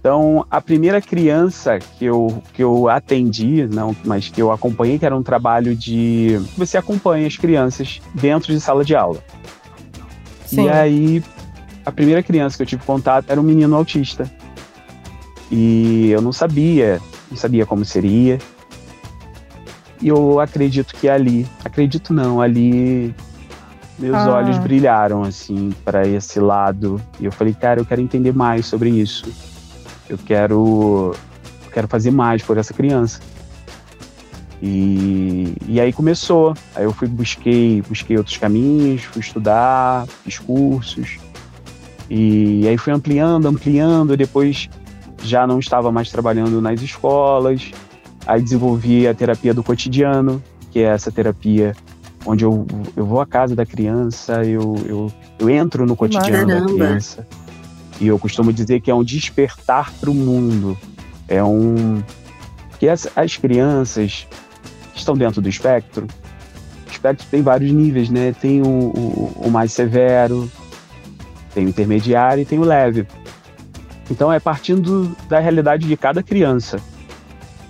Então, 0.00 0.46
a 0.50 0.62
primeira 0.62 0.98
criança 1.00 1.78
que 1.78 2.06
eu, 2.06 2.42
que 2.54 2.62
eu 2.64 2.88
atendi, 2.88 3.66
não, 3.66 3.94
mas 4.02 4.30
que 4.30 4.40
eu 4.40 4.50
acompanhei, 4.50 4.98
que 4.98 5.04
era 5.04 5.14
um 5.14 5.22
trabalho 5.22 5.76
de. 5.76 6.40
Você 6.56 6.78
acompanha 6.78 7.26
as 7.26 7.36
crianças 7.36 8.00
dentro 8.14 8.50
de 8.50 8.58
sala 8.60 8.82
de 8.82 8.96
aula. 8.96 9.22
Sim. 10.46 10.64
E 10.64 10.68
aí, 10.70 11.24
a 11.84 11.92
primeira 11.92 12.22
criança 12.22 12.56
que 12.56 12.62
eu 12.62 12.66
tive 12.66 12.82
contato 12.82 13.26
era 13.28 13.38
um 13.38 13.44
menino 13.44 13.76
autista. 13.76 14.30
E 15.50 16.08
eu 16.10 16.22
não 16.22 16.32
sabia, 16.32 16.98
não 17.30 17.36
sabia 17.36 17.66
como 17.66 17.84
seria. 17.84 18.38
E 20.00 20.08
eu 20.08 20.40
acredito 20.40 20.94
que 20.94 21.10
ali, 21.10 21.46
acredito 21.62 22.14
não, 22.14 22.40
ali 22.40 23.14
meus 23.98 24.16
Ah. 24.16 24.36
olhos 24.36 24.56
brilharam 24.56 25.24
assim 25.24 25.74
para 25.84 26.08
esse 26.08 26.40
lado. 26.40 26.98
E 27.20 27.26
eu 27.26 27.32
falei, 27.32 27.52
cara, 27.52 27.80
eu 27.80 27.84
quero 27.84 28.00
entender 28.00 28.32
mais 28.34 28.64
sobre 28.64 28.88
isso. 28.88 29.30
Eu 30.10 30.18
quero, 30.18 31.14
eu 31.64 31.70
quero 31.70 31.86
fazer 31.86 32.10
mais 32.10 32.42
por 32.42 32.58
essa 32.58 32.74
criança. 32.74 33.20
E, 34.60 35.54
e 35.68 35.80
aí 35.80 35.92
começou. 35.92 36.52
Aí 36.74 36.82
eu 36.82 36.92
fui 36.92 37.06
busquei, 37.06 37.80
busquei 37.82 38.16
outros 38.16 38.36
caminhos, 38.36 39.04
fui 39.04 39.20
estudar, 39.20 40.06
fiz 40.24 40.38
cursos. 40.40 41.18
E 42.10 42.66
aí 42.66 42.76
fui 42.76 42.92
ampliando, 42.92 43.46
ampliando, 43.46 44.16
depois 44.16 44.68
já 45.22 45.46
não 45.46 45.60
estava 45.60 45.92
mais 45.92 46.10
trabalhando 46.10 46.60
nas 46.60 46.82
escolas. 46.82 47.70
Aí 48.26 48.42
desenvolvi 48.42 49.06
a 49.06 49.14
terapia 49.14 49.54
do 49.54 49.62
cotidiano, 49.62 50.42
que 50.72 50.80
é 50.80 50.86
essa 50.86 51.12
terapia 51.12 51.72
onde 52.26 52.44
eu, 52.44 52.66
eu 52.96 53.06
vou 53.06 53.20
à 53.20 53.26
casa 53.26 53.56
da 53.56 53.64
criança, 53.64 54.44
eu, 54.44 54.74
eu, 54.84 55.12
eu 55.38 55.48
entro 55.48 55.86
no 55.86 55.96
cotidiano 55.96 56.46
da 56.46 56.54
Caramba. 56.54 56.72
criança. 56.74 57.26
E 58.00 58.06
eu 58.06 58.18
costumo 58.18 58.52
dizer 58.52 58.80
que 58.80 58.90
é 58.90 58.94
um 58.94 59.04
despertar 59.04 59.92
para 60.00 60.10
o 60.10 60.14
mundo. 60.14 60.76
É 61.28 61.44
um. 61.44 62.02
Porque 62.70 62.88
as, 62.88 63.06
as 63.14 63.36
crianças 63.36 64.26
estão 64.94 65.14
dentro 65.14 65.42
do 65.42 65.48
espectro. 65.48 66.06
O 66.86 66.90
espectro 66.90 67.26
tem 67.30 67.42
vários 67.42 67.70
níveis, 67.70 68.08
né? 68.08 68.32
Tem 68.32 68.62
o, 68.62 68.66
o, 68.66 69.42
o 69.46 69.50
mais 69.50 69.72
severo, 69.72 70.50
tem 71.54 71.66
o 71.66 71.68
intermediário 71.68 72.42
e 72.42 72.46
tem 72.46 72.58
o 72.58 72.64
leve. 72.64 73.06
Então 74.10 74.32
é 74.32 74.40
partindo 74.40 75.14
da 75.28 75.38
realidade 75.38 75.86
de 75.86 75.96
cada 75.96 76.22
criança. 76.22 76.80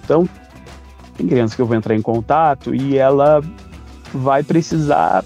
Então, 0.05 0.29
tem 1.17 1.27
criança 1.27 1.55
que 1.55 1.63
eu 1.63 1.67
vou 1.67 1.77
entrar 1.77 1.95
em 1.95 2.03
contato 2.03 2.75
e 2.75 2.97
ela 2.97 3.43
vai 4.15 4.43
precisar 4.43 5.25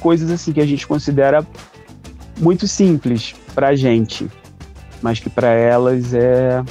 coisas 0.00 0.30
assim 0.30 0.52
que 0.52 0.60
a 0.60 0.66
gente 0.66 0.86
considera 0.86 1.46
muito 2.40 2.66
simples 2.66 3.34
para 3.58 3.70
a 3.70 3.74
gente, 3.74 4.30
mas 5.02 5.18
que 5.18 5.28
para 5.28 5.48
elas 5.48 6.14
é 6.14 6.62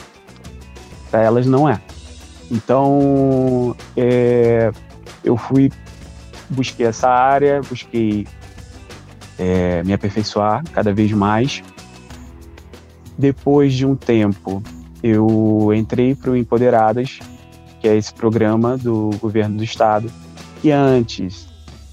para 1.12 1.22
elas 1.22 1.46
não 1.46 1.68
é. 1.68 1.82
Então, 2.50 3.76
é, 3.98 4.72
eu 5.22 5.36
fui 5.36 5.70
busquei 6.50 6.86
essa 6.86 7.10
área, 7.10 7.60
busquei 7.60 8.26
é, 9.38 9.84
me 9.84 9.92
aperfeiçoar 9.92 10.64
cada 10.72 10.94
vez 10.94 11.12
mais. 11.12 11.62
Depois 13.18 13.74
de 13.74 13.86
um 13.86 13.94
tempo, 13.94 14.64
eu 15.04 15.74
entrei 15.76 16.16
para 16.16 16.32
o 16.32 16.38
Empoderadas, 16.38 17.20
que 17.82 17.88
é 17.90 17.98
esse 17.98 18.14
programa 18.14 18.78
do 18.78 19.10
governo 19.20 19.58
do 19.58 19.64
estado, 19.66 20.10
que 20.62 20.72
antes 20.72 21.50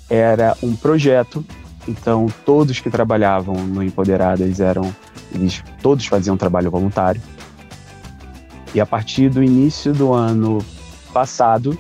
era 0.09 0.57
um 0.63 0.77
projeto, 0.77 1.45
então 1.87 2.27
todos 2.45 2.81
que 2.81 2.91
trabalhavam 2.91 3.55
no 3.55 3.83
Empoderadas 3.83 4.61
eram, 4.61 4.95
eles 5.35 5.63
todos 5.83 6.07
faziam 6.07 6.37
trabalho 6.37 6.71
voluntário. 6.71 7.21
E 8.75 8.81
a 8.81 8.87
partir 8.87 9.29
do 9.29 9.43
início 9.43 9.93
do 9.93 10.13
ano 10.13 10.59
passado, 11.13 11.79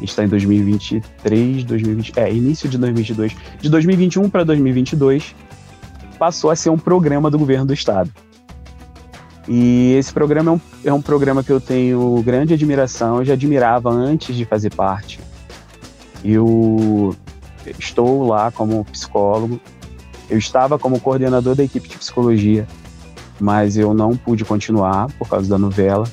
está 0.00 0.24
em 0.24 0.28
2023, 0.28 1.64
2020, 1.64 2.12
é, 2.16 2.32
início 2.32 2.68
de 2.68 2.78
2022, 2.78 3.36
de 3.60 3.68
2021 3.68 4.30
para 4.30 4.44
2022, 4.44 5.34
passou 6.18 6.50
a 6.50 6.56
ser 6.56 6.70
um 6.70 6.78
programa 6.78 7.30
do 7.30 7.38
governo 7.38 7.66
do 7.66 7.74
estado. 7.74 8.10
E 9.48 9.94
esse 9.98 10.12
programa 10.12 10.52
é 10.52 10.54
um, 10.54 10.60
é 10.84 10.92
um 10.92 11.02
programa 11.02 11.42
que 11.42 11.50
eu 11.50 11.60
tenho 11.60 12.22
grande 12.22 12.54
admiração, 12.54 13.18
eu 13.18 13.24
já 13.24 13.32
admirava 13.32 13.90
antes 13.90 14.34
de 14.34 14.44
fazer 14.44 14.72
parte. 14.74 15.20
Eu 16.24 17.16
estou 17.78 18.26
lá 18.26 18.50
como 18.50 18.84
psicólogo, 18.86 19.60
eu 20.28 20.38
estava 20.38 20.78
como 20.78 21.00
coordenador 21.00 21.54
da 21.54 21.64
equipe 21.64 21.88
de 21.88 21.98
psicologia, 21.98 22.66
mas 23.40 23.76
eu 23.76 23.92
não 23.92 24.16
pude 24.16 24.44
continuar 24.44 25.08
por 25.18 25.28
causa 25.28 25.48
da 25.48 25.58
novela, 25.58 26.04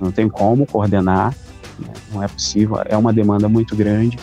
não 0.00 0.10
tem 0.10 0.28
como 0.28 0.66
coordenar, 0.66 1.34
né? 1.78 1.92
não 2.12 2.22
é 2.22 2.28
possível, 2.28 2.78
é 2.84 2.96
uma 2.96 3.12
demanda 3.12 3.48
muito 3.48 3.76
grande. 3.76 4.18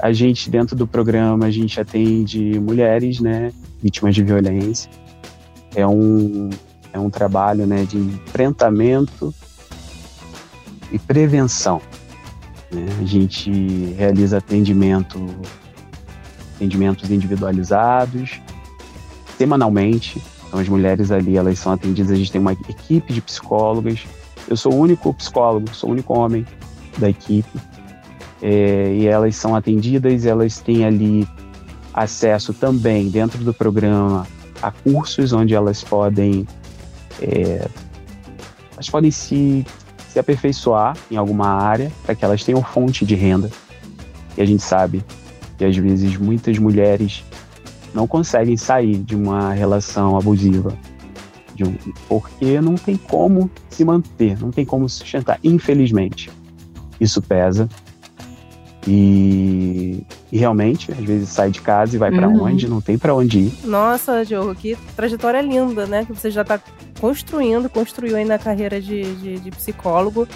A 0.00 0.12
gente, 0.12 0.50
dentro 0.50 0.74
do 0.76 0.86
programa, 0.86 1.46
a 1.46 1.50
gente 1.50 1.80
atende 1.80 2.58
mulheres, 2.58 3.20
né, 3.20 3.52
vítimas 3.82 4.14
de 4.14 4.22
violência. 4.22 4.90
É 5.74 5.86
um, 5.86 6.50
é 6.92 6.98
um 6.98 7.08
trabalho 7.08 7.66
né, 7.66 7.84
de 7.84 7.98
enfrentamento 7.98 9.34
e 10.92 10.98
prevenção. 10.98 11.80
Né? 12.74 12.86
A 13.00 13.04
gente 13.04 13.50
realiza 13.96 14.38
atendimento, 14.38 15.24
atendimentos 16.56 17.10
individualizados 17.10 18.40
semanalmente. 19.38 20.20
Então 20.46 20.60
as 20.60 20.68
mulheres 20.68 21.10
ali 21.10 21.36
elas 21.36 21.58
são 21.58 21.72
atendidas, 21.72 22.12
a 22.12 22.16
gente 22.16 22.30
tem 22.30 22.40
uma 22.40 22.52
equipe 22.52 23.12
de 23.12 23.20
psicólogas. 23.20 24.04
Eu 24.48 24.56
sou 24.56 24.72
o 24.72 24.76
único 24.76 25.12
psicólogo, 25.14 25.74
sou 25.74 25.90
o 25.90 25.92
único 25.92 26.16
homem 26.16 26.46
da 26.98 27.08
equipe. 27.08 27.58
É, 28.42 28.94
e 28.94 29.06
elas 29.06 29.36
são 29.36 29.54
atendidas, 29.54 30.26
elas 30.26 30.58
têm 30.58 30.84
ali 30.84 31.26
acesso 31.92 32.52
também 32.52 33.08
dentro 33.08 33.42
do 33.42 33.54
programa 33.54 34.26
a 34.60 34.70
cursos 34.70 35.32
onde 35.32 35.54
elas 35.54 35.82
podem 35.82 36.46
é, 37.20 37.68
elas 38.72 38.90
podem 38.90 39.10
se, 39.10 39.64
se 40.14 40.18
aperfeiçoar 40.20 40.96
em 41.10 41.16
alguma 41.16 41.48
área 41.48 41.90
para 42.04 42.14
que 42.14 42.24
elas 42.24 42.44
tenham 42.44 42.62
fonte 42.62 43.04
de 43.04 43.16
renda. 43.16 43.50
E 44.38 44.40
a 44.40 44.44
gente 44.46 44.62
sabe 44.62 45.04
que 45.58 45.64
às 45.64 45.76
vezes 45.76 46.16
muitas 46.16 46.56
mulheres 46.56 47.24
não 47.92 48.06
conseguem 48.06 48.56
sair 48.56 48.96
de 48.98 49.16
uma 49.16 49.52
relação 49.52 50.16
abusiva, 50.16 50.72
um, 51.60 51.74
porque 52.08 52.60
não 52.60 52.76
tem 52.76 52.96
como 52.96 53.50
se 53.68 53.84
manter, 53.84 54.40
não 54.40 54.52
tem 54.52 54.64
como 54.64 54.88
sustentar, 54.88 55.36
infelizmente. 55.42 56.30
Isso 57.00 57.20
pesa. 57.20 57.68
E, 58.86 60.04
e, 60.30 60.38
realmente, 60.38 60.92
às 60.92 60.98
vezes 60.98 61.28
sai 61.30 61.50
de 61.50 61.60
casa 61.60 61.96
e 61.96 61.98
vai 61.98 62.12
para 62.12 62.28
Uhum. 62.28 62.44
onde, 62.44 62.68
não 62.68 62.80
tem 62.80 62.98
para 62.98 63.14
onde 63.14 63.38
ir. 63.38 63.52
Nossa, 63.64 64.24
Diogo, 64.24 64.54
que 64.54 64.76
trajetória 64.94 65.40
linda, 65.40 65.86
né? 65.86 66.04
Que 66.04 66.12
você 66.12 66.30
já 66.30 66.44
tá 66.44 66.60
construindo, 67.00 67.68
construiu 67.68 68.16
aí 68.16 68.24
na 68.24 68.38
carreira 68.38 68.80
de, 68.80 69.14
de, 69.16 69.38
de 69.38 69.50
psicólogo. 69.50 70.26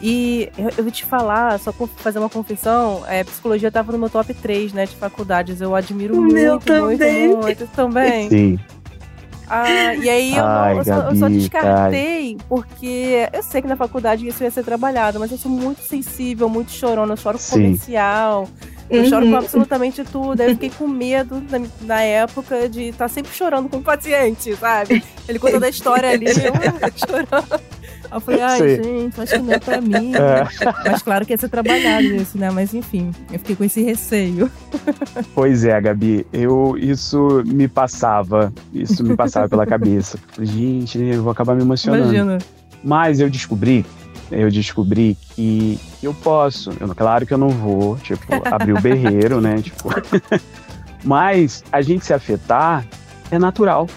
E 0.00 0.50
eu, 0.58 0.70
eu 0.76 0.84
vou 0.84 0.90
te 0.92 1.04
falar, 1.04 1.58
só 1.58 1.72
fazer 1.72 2.18
uma 2.18 2.28
confissão, 2.28 3.02
é, 3.08 3.24
psicologia 3.24 3.70
tava 3.70 3.92
no 3.92 3.98
meu 3.98 4.10
top 4.10 4.34
3, 4.34 4.72
né, 4.72 4.84
de 4.84 4.94
faculdades. 4.94 5.60
Eu 5.60 5.74
admiro 5.74 6.14
O 6.14 6.20
muito, 6.20 6.34
meu 6.34 6.52
muito, 6.52 6.98
também. 6.98 7.36
muito 7.36 7.66
também. 7.68 8.28
Sim. 8.28 8.58
Ah, 9.48 9.94
e 9.94 10.08
aí 10.10 10.36
eu, 10.36 10.42
não- 10.44 10.50
Ai, 10.62 10.78
eu, 10.78 10.84
só, 10.84 10.92
eu 10.94 11.14
só 11.16 11.26
Gabi, 11.26 11.38
descartei 11.38 12.36
porque 12.48 13.28
eu 13.32 13.42
sei 13.42 13.62
que 13.62 13.68
na 13.68 13.76
faculdade 13.76 14.26
isso 14.26 14.42
ia 14.42 14.50
ser 14.50 14.64
trabalhado, 14.64 15.20
mas 15.20 15.30
eu 15.30 15.38
sou 15.38 15.50
muito 15.50 15.82
sensível, 15.82 16.48
muito 16.48 16.72
chorona, 16.72 17.12
eu 17.12 17.16
choro 17.16 17.38
com 17.38 17.44
Sim. 17.44 17.50
comercial, 17.62 18.48
eu 18.90 19.02
Uhum. 19.02 19.08
choro 19.08 19.26
com 19.30 19.36
absolutamente 19.36 20.02
tudo. 20.04 20.40
Aí 20.40 20.48
eu 20.48 20.54
fiquei 20.54 20.70
com 20.76 20.88
medo 20.88 21.40
na, 21.48 21.60
na 21.82 22.02
época 22.02 22.68
de 22.68 22.88
estar 22.88 23.08
sempre 23.08 23.32
chorando 23.32 23.68
com 23.68 23.76
o 23.78 23.82
paciente, 23.82 24.54
sabe? 24.56 25.00
Ele 25.28 25.38
contando 25.38 25.64
a 25.64 25.68
história 25.68 26.10
ali, 26.10 26.26
eu 26.26 26.32
chorando. 26.98 27.60
Eu 28.12 28.20
falei, 28.20 28.42
ai, 28.42 28.58
Sim. 28.58 28.82
gente, 28.82 29.20
acho 29.20 29.32
que 29.32 29.38
não 29.38 29.52
é 29.52 29.58
pra 29.58 29.80
mim. 29.80 30.12
É. 30.16 30.90
Mas 30.90 31.02
claro 31.02 31.26
que 31.26 31.32
ia 31.32 31.38
ser 31.38 31.48
trabalhado 31.48 32.06
isso, 32.06 32.38
né? 32.38 32.50
Mas 32.50 32.72
enfim, 32.72 33.10
eu 33.32 33.38
fiquei 33.38 33.56
com 33.56 33.64
esse 33.64 33.82
receio. 33.82 34.50
Pois 35.34 35.64
é, 35.64 35.80
Gabi, 35.80 36.26
eu 36.32 36.76
isso 36.78 37.42
me 37.46 37.68
passava, 37.68 38.52
isso 38.72 39.04
me 39.04 39.14
passava 39.14 39.48
pela 39.48 39.66
cabeça. 39.66 40.18
Gente, 40.40 40.98
eu 40.98 41.22
vou 41.22 41.32
acabar 41.32 41.54
me 41.54 41.62
emocionando. 41.62 42.04
Imagina. 42.04 42.38
Mas 42.82 43.20
eu 43.20 43.28
descobri, 43.28 43.84
eu 44.30 44.50
descobri 44.50 45.16
que 45.34 45.78
eu 46.02 46.14
posso. 46.14 46.70
Eu, 46.80 46.94
claro 46.94 47.26
que 47.26 47.34
eu 47.34 47.38
não 47.38 47.50
vou, 47.50 47.96
tipo, 47.96 48.24
abrir 48.44 48.72
o 48.72 48.80
berreiro, 48.80 49.40
né? 49.40 49.60
Tipo, 49.60 49.90
mas 51.04 51.62
a 51.70 51.82
gente 51.82 52.04
se 52.04 52.12
afetar 52.12 52.86
é 53.30 53.38
natural, 53.38 53.88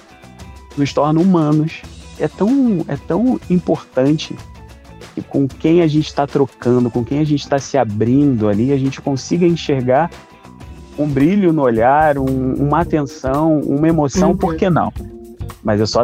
nos 0.78 0.93
torna 0.93 1.19
humanos. 1.19 1.82
É 2.19 2.27
tão, 2.27 2.84
é 2.88 2.95
tão 2.97 3.39
importante 3.49 4.36
que 5.15 5.21
com 5.21 5.47
quem 5.47 5.82
a 5.82 5.88
gente 5.88 6.08
está 6.08 6.27
trocando, 6.27 6.89
com 6.91 7.03
quem 7.03 7.19
a 7.19 7.23
gente 7.23 7.41
está 7.41 7.58
se 7.60 7.77
abrindo 7.77 8.47
ali, 8.47 8.71
a 8.71 8.77
gente 8.77 9.01
consiga 9.01 9.45
enxergar 9.45 10.10
um 10.97 11.08
brilho 11.08 11.53
no 11.53 11.62
olhar, 11.62 12.17
um- 12.17 12.53
uma 12.55 12.82
atenção, 12.82 13.60
uma 13.62 13.88
emoção, 13.88 14.32
Uhum. 14.32 14.38
por 14.38 14.55
que 14.55 14.69
não? 14.69 14.91
Mas 15.63 15.79
é 15.82 15.86
só 15.86 16.03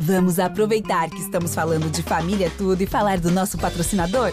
Vamos 0.00 0.38
aproveitar 0.38 1.08
que 1.08 1.18
estamos 1.20 1.54
falando 1.54 1.90
de 1.90 2.02
família 2.02 2.50
tudo 2.58 2.80
e 2.82 2.86
falar 2.86 3.18
do 3.18 3.30
nosso 3.30 3.56
patrocinador? 3.56 4.32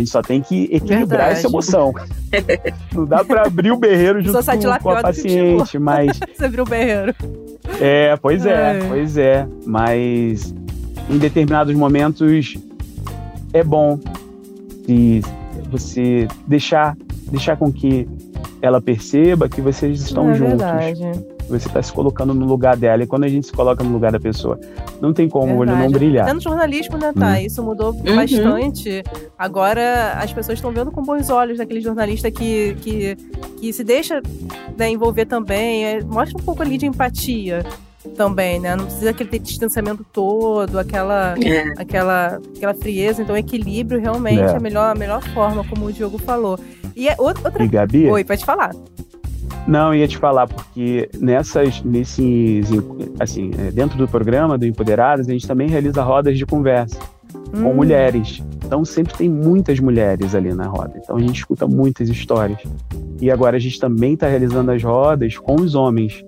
A 0.00 0.02
gente 0.02 0.10
só 0.10 0.22
tem 0.22 0.40
que 0.40 0.64
equilibrar 0.64 1.06
Verdade. 1.06 1.32
essa 1.32 1.46
emoção. 1.46 1.92
Não 2.94 3.04
dá 3.04 3.22
pra 3.22 3.42
abrir 3.42 3.70
o 3.70 3.76
berreiro 3.76 4.22
junto 4.22 4.32
com, 4.32 4.42
com 4.82 4.90
a 4.90 4.96
que 4.96 5.02
paciente, 5.02 5.78
mas 5.78 6.18
Você 6.34 6.48
viu 6.48 6.64
o 6.64 6.66
berreiro. 6.66 7.14
é, 7.78 8.16
pois 8.16 8.46
é, 8.46 8.80
Ai. 8.80 8.88
pois 8.88 9.18
é, 9.18 9.46
mas 9.66 10.54
em 11.10 11.18
determinados 11.18 11.74
momentos 11.74 12.54
é 13.52 13.62
bom 13.62 14.00
se 14.86 15.20
você 15.70 16.26
deixar 16.46 16.96
deixar 17.30 17.58
com 17.58 17.70
que 17.70 18.08
ela 18.62 18.80
perceba 18.80 19.50
que 19.50 19.60
vocês 19.60 20.00
estão 20.00 20.30
é 20.30 20.34
juntos, 20.34 20.56
verdade. 20.56 21.24
Você 21.50 21.68
está 21.68 21.82
se 21.82 21.92
colocando 21.92 22.32
no 22.32 22.46
lugar 22.46 22.76
dela 22.76 23.02
e 23.02 23.06
quando 23.06 23.24
a 23.24 23.28
gente 23.28 23.46
se 23.46 23.52
coloca 23.52 23.82
no 23.84 23.90
lugar 23.92 24.12
da 24.12 24.20
pessoa, 24.20 24.58
não 25.00 25.12
tem 25.12 25.28
como 25.28 25.54
o 25.54 25.58
olho 25.58 25.70
não 25.70 25.78
Verdade. 25.78 25.92
brilhar. 25.94 26.24
Até 26.24 26.32
no 26.34 26.40
jornalismo, 26.40 26.96
né, 26.96 27.12
tá? 27.18 27.32
Hum. 27.32 27.36
Isso 27.36 27.62
mudou 27.62 27.92
Uhum. 27.92 28.16
bastante. 28.16 29.02
Agora 29.38 30.12
as 30.14 30.32
pessoas 30.32 30.58
estão 30.58 30.70
vendo 30.72 30.90
com 30.90 31.02
bons 31.02 31.28
olhos 31.30 31.58
daquele 31.58 31.80
jornalista 31.80 32.30
que, 32.30 32.74
que, 32.80 33.16
que 33.60 33.72
se 33.72 33.82
deixa 33.84 34.22
né, 34.78 34.88
envolver 34.88 35.26
também. 35.26 35.84
é, 35.84 36.02
mostra 36.02 36.38
um 36.40 36.44
pouco 36.44 36.62
ali 36.62 36.78
de 36.78 36.86
empatia. 36.86 37.64
também, 38.16 38.58
né? 38.58 38.74
Não 38.76 38.86
precisa 38.86 39.10
aquele 39.10 39.38
distanciamento 39.38 40.02
todo, 40.10 40.78
aquela, 40.78 41.34
É. 41.38 41.64
aquela, 41.76 42.40
aquela 42.56 42.72
frieza. 42.72 43.20
Então, 43.20 43.36
equilíbrio 43.36 44.00
realmente 44.00 44.40
É. 44.40 44.46
é 44.46 44.56
a 44.56 44.60
melhor, 44.60 44.90
a 44.90 44.98
melhor 44.98 45.22
forma, 45.34 45.62
como 45.64 45.84
o 45.84 45.92
Diogo 45.92 46.16
falou. 46.16 46.58
E 46.96 47.08
é 47.10 47.14
outra. 47.18 47.42
outra... 47.44 47.62
E 47.62 47.68
Gabi, 47.68 48.08
Oi, 48.08 48.24
pode 48.24 48.42
falar. 48.42 48.74
Não 49.66 49.94
ia 49.94 50.08
te 50.08 50.16
falar 50.18 50.46
porque 50.46 51.08
nessas, 51.18 51.82
nesses, 51.82 52.68
assim, 53.18 53.50
é, 53.58 53.70
dentro 53.70 53.96
do 53.96 54.08
programa 54.08 54.58
do 54.58 54.66
Empoderadas, 54.66 55.28
a 55.28 55.32
gente 55.32 55.46
também 55.46 55.68
realiza 55.68 56.02
rodas 56.02 56.36
de 56.36 56.46
conversa 56.46 56.98
com 57.50 57.70
Hum, 57.70 57.74
mulheres. 57.74 58.42
Então 58.64 58.84
sempre 58.84 59.14
tem 59.14 59.28
muitas 59.28 59.80
mulheres 59.80 60.34
ali 60.34 60.54
na 60.54 60.66
roda. 60.66 60.92
Então 61.02 61.16
a 61.16 61.20
gente 61.20 61.36
escuta 61.38 61.66
muitas 61.66 62.08
histórias. 62.08 62.58
E 63.20 63.30
agora 63.30 63.56
a 63.56 63.60
gente 63.60 63.78
também 63.78 64.14
está 64.14 64.28
realizando 64.28 64.70
as 64.70 64.82
rodas 64.82 65.36
com 65.36 65.56
os 65.56 65.74
homens, 65.74 66.24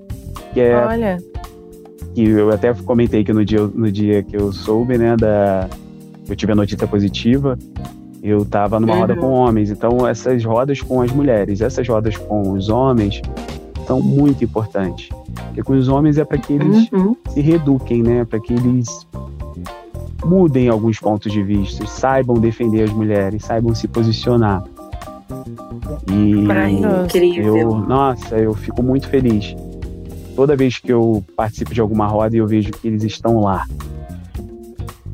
que 0.52 0.60
é 0.60 0.76
Olha, 0.76 1.18
que 2.14 2.28
eu 2.28 2.50
até 2.50 2.74
comentei 2.74 3.24
que 3.24 3.32
no 3.32 3.44
dia, 3.44 3.60
no 3.60 3.90
dia 3.90 4.22
que 4.22 4.36
eu 4.36 4.52
soube, 4.52 4.98
né, 4.98 5.16
da 5.16 5.68
eu 6.28 6.36
tive 6.36 6.52
a 6.52 6.54
notícia 6.54 6.86
positiva, 6.86 7.58
eu 8.22 8.38
estava 8.42 8.78
numa 8.78 8.94
Uhum. 8.94 9.00
roda 9.00 9.16
com 9.16 9.26
homens. 9.32 9.70
Então 9.70 10.06
essas 10.06 10.44
rodas 10.44 10.80
com 10.80 11.00
as 11.02 11.10
mulheres, 11.10 11.60
essas 11.60 11.86
rodas 11.88 12.16
com 12.16 12.52
os 12.52 12.68
homens 12.68 13.20
são 13.86 14.00
muito 14.00 14.44
importantes. 14.44 15.08
Porque 15.46 15.62
com 15.62 15.72
os 15.72 15.88
homens 15.88 16.18
é 16.18 16.24
para 16.24 16.38
que 16.38 16.52
eles 16.52 16.90
Uhum. 16.92 17.16
se 17.30 17.40
reeduquem, 17.40 18.02
né, 18.02 18.24
para 18.24 18.38
que 18.40 18.52
eles 18.52 18.86
mudem 20.24 20.68
alguns 20.68 20.98
pontos 21.00 21.32
de 21.32 21.42
vista, 21.42 21.84
saibam 21.86 22.36
defender 22.36 22.84
as 22.84 22.92
mulheres, 22.92 23.44
saibam 23.44 23.74
se 23.74 23.88
posicionar. 23.88 24.62
E. 26.10 26.46
Incrível. 27.04 27.56
eu, 27.56 27.74
nossa, 27.76 28.36
eu 28.36 28.54
fico 28.54 28.82
muito 28.82 29.08
feliz. 29.08 29.56
Toda 30.36 30.54
vez 30.56 30.78
que 30.78 30.92
eu 30.92 31.24
participo 31.36 31.74
de 31.74 31.80
alguma 31.80 32.06
roda 32.06 32.36
eu 32.36 32.46
vejo 32.46 32.70
que 32.70 32.86
eles 32.88 33.02
estão 33.02 33.40
lá, 33.40 33.66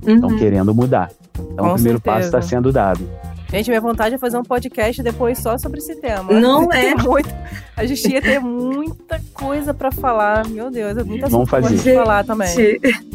estão 0.07 0.29
Uhum. 0.31 0.37
querendo 0.37 0.75
mudar. 0.75 1.11
Então 1.53 1.65
Com 1.67 1.71
o 1.71 1.75
primeiro 1.75 2.01
passo 2.01 2.23
certeza. 2.23 2.39
está 2.39 2.43
sendo 2.57 2.73
dado. 2.73 3.09
gente, 3.51 3.69
minha 3.69 3.81
vontade 3.81 4.15
é 4.15 4.19
fazer 4.19 4.37
um 4.39 4.43
podcast 4.43 5.03
depois 5.03 5.39
só 5.39 5.57
sobre 5.59 5.79
esse 5.79 5.95
tema. 5.97 6.33
Não 6.33 6.71
é? 6.73 6.95
muito- 6.95 7.35
a 7.77 7.87
gente 7.87 8.11
ia 8.13 8.21
ter 8.21 8.41
muita 8.41 9.21
coisa 9.33 9.73
pra 9.73 9.91
falar. 9.93 10.47
Meu 10.49 10.71
Deus, 10.71 10.97
é 10.99 11.05
muita 11.05 11.29
Vamos 11.29 11.49
coisa 11.49 11.69
fazer. 11.69 11.95
pra 11.95 12.03
falar 12.05 12.25
também. 12.25 12.49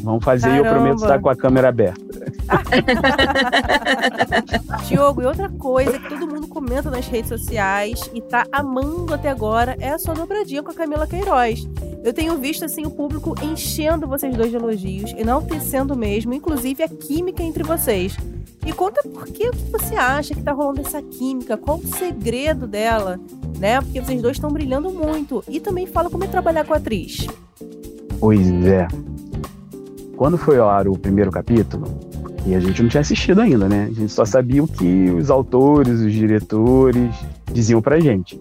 Vamos 0.02 0.24
fazer 0.24 0.50
e 0.54 0.58
eu 0.58 0.64
prometo 0.66 1.02
estar 1.04 1.20
com 1.20 1.30
a 1.30 1.36
câmera 1.36 1.70
aberta. 1.70 2.02
Diogo, 4.88 5.22
e 5.22 5.26
outra 5.26 5.50
coisa 5.50 6.00
que 6.00 6.10
todo 6.10 6.28
mundo 6.28 6.33
comenta 6.54 6.92
nas 6.92 7.08
redes 7.08 7.30
sociais 7.30 8.00
e 8.13 8.22
tá 8.22 8.46
amando 8.52 9.13
até 9.13 9.30
agora 9.30 9.76
é 9.80 9.89
a 9.89 9.98
sua 9.98 10.13
dobradinha 10.13 10.62
com 10.62 10.70
a 10.70 10.76
Camila 10.76 11.08
Queiroz. 11.08 11.68
Eu 12.04 12.13
tenho 12.13 12.38
visto 12.38 12.63
assim 12.63 12.86
o 12.86 12.92
público 12.92 13.34
enchendo 13.42 14.08
vocês 14.08 14.36
dois 14.36 14.52
de 14.52 14.58
elogios, 14.58 15.12
enaltecendo 15.13 15.96
mesmo, 15.96 16.34
inclusive 16.34 16.84
a 16.84 16.88
química 16.88 17.42
entre 17.42 17.63
vocês. 17.63 18.16
E 18.66 18.72
conta 18.72 19.02
por 19.02 19.26
que, 19.26 19.50
você 19.72 19.96
acha 19.96 20.36
que 20.36 20.44
tá 20.44 20.52
rolando 20.52 20.82
essa 20.82 21.02
química, 21.02 21.58
qual 21.58 21.78
o 21.78 21.88
segredo 21.88 22.68
dela, 22.68 23.20
né? 23.58 23.82
Porque 23.82 24.00
vocês 24.00 24.22
dois 24.22 24.38
estão 24.38 24.52
brilhando 24.52 24.89
muito. 24.92 25.44
E 25.48 25.60
também 25.60 25.88
fala 25.88 26.10
como 26.10 26.24
é 26.24 26.28
trabalhar 26.28 26.66
com 26.66 26.74
a 26.74 26.78
atriz. 26.78 27.28
Pois 28.20 28.48
é. 28.66 28.88
Quando 30.16 30.38
foi 30.38 30.60
ao 30.60 30.70
ar 30.70 30.88
o 30.88 30.98
primeiro 30.98 31.32
capítulo, 31.32 31.88
e 32.45 32.56
a 32.56 32.60
gente 32.60 32.82
não 32.82 32.89
tinha 32.89 33.01
assistido 33.01 33.39
ainda, 33.39 33.69
né? 33.69 33.88
A 33.89 33.93
gente 33.93 34.12
só 34.12 34.25
sabia 34.25 34.63
o 34.63 34.67
que 34.67 35.10
os 35.12 35.29
autores, 35.29 36.01
os 36.01 36.12
diretores 36.12 37.13
diziam 37.51 37.82
pra 37.82 37.99
gente. 37.99 38.39